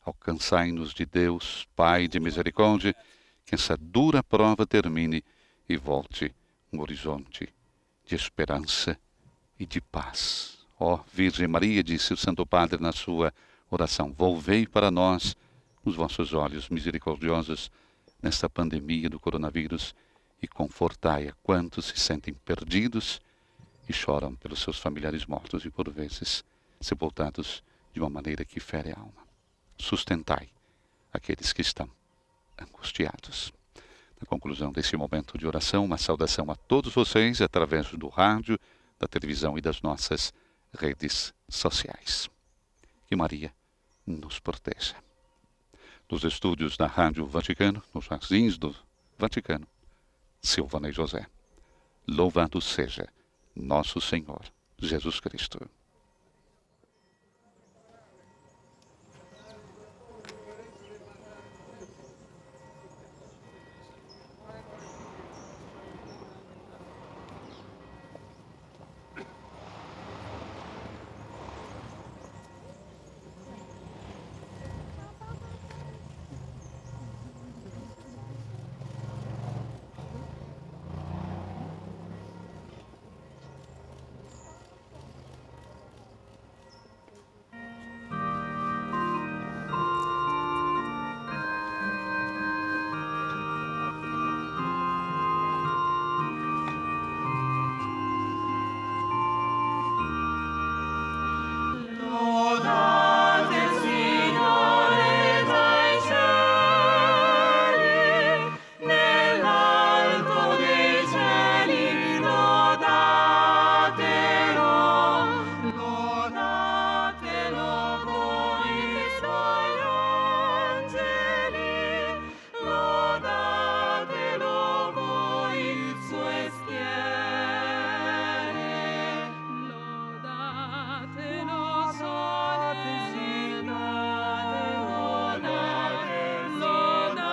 Alcançai-nos 0.05 0.95
de 0.95 1.05
Deus, 1.05 1.67
Pai 1.75 2.07
de 2.07 2.21
misericórdia, 2.21 2.95
que 3.45 3.57
essa 3.57 3.77
dura 3.77 4.23
prova 4.23 4.65
termine 4.65 5.25
e 5.69 5.77
volte 5.77 6.33
um 6.73 6.81
horizonte 6.81 7.53
de 8.07 8.15
esperança 8.15 8.97
e 9.59 9.67
de 9.67 9.81
paz. 9.81 10.65
Ó 10.79 10.95
oh, 10.95 11.01
Virgem 11.13 11.49
Maria, 11.49 11.83
disse 11.83 12.15
o 12.15 12.17
Santo 12.17 12.47
Padre 12.47 12.81
na 12.81 12.93
sua 12.93 13.35
oração, 13.69 14.15
volvei 14.17 14.65
para 14.65 14.89
nós 14.89 15.37
os 15.85 15.95
vossos 15.95 16.33
olhos 16.33 16.69
misericordiosos 16.69 17.71
nesta 18.23 18.49
pandemia 18.49 19.09
do 19.09 19.21
coronavírus 19.21 19.95
e 20.43 20.47
confortai 20.47 21.29
a 21.29 21.33
quantos 21.43 21.87
se 21.87 21.99
sentem 21.99 22.35
perdidos 22.35 23.21
e 23.89 23.93
choram 23.93 24.35
pelos 24.35 24.61
seus 24.61 24.79
familiares 24.79 25.27
mortos 25.27 25.65
e 25.65 25.71
por 25.71 25.91
vezes 25.91 26.45
sepultados 26.81 27.63
de 27.93 28.01
uma 28.01 28.11
maneira 28.11 28.45
que 28.45 28.61
fere 28.61 28.93
a 28.93 28.99
alma. 28.99 29.27
Sustentai 29.79 30.49
aqueles 31.13 31.53
que 31.53 31.63
estão 31.63 31.89
angustiados. 32.59 33.53
Na 34.21 34.27
conclusão 34.27 34.73
desse 34.73 34.97
momento 34.97 35.39
de 35.39 35.47
oração, 35.47 35.85
uma 35.85 35.99
saudação 35.99 36.51
a 36.51 36.57
todos 36.57 36.93
vocês 36.93 37.41
através 37.41 37.91
do 37.93 38.09
rádio, 38.09 38.59
da 38.99 39.07
televisão 39.07 39.57
e 39.57 39.61
das 39.61 39.81
nossas 39.81 40.33
redes 40.73 41.33
sociais. 41.49 42.29
Que 43.07 43.15
Maria 43.15 43.53
nos 44.07 44.39
proteja. 44.41 45.08
Dos 46.09 46.25
estúdios 46.25 46.77
da 46.77 46.87
Rádio 46.87 47.27
Vaticano, 47.27 47.83
nos 47.95 48.07
jardins 48.07 48.57
do 48.57 48.75
Vaticano, 49.19 49.67
Silvana 50.41 50.89
e 50.89 50.93
José. 50.93 51.27
Louvado 52.07 52.61
seja 52.61 53.07
nosso 53.55 54.01
Senhor 54.01 54.43
Jesus 54.79 55.21
Cristo. 55.21 55.69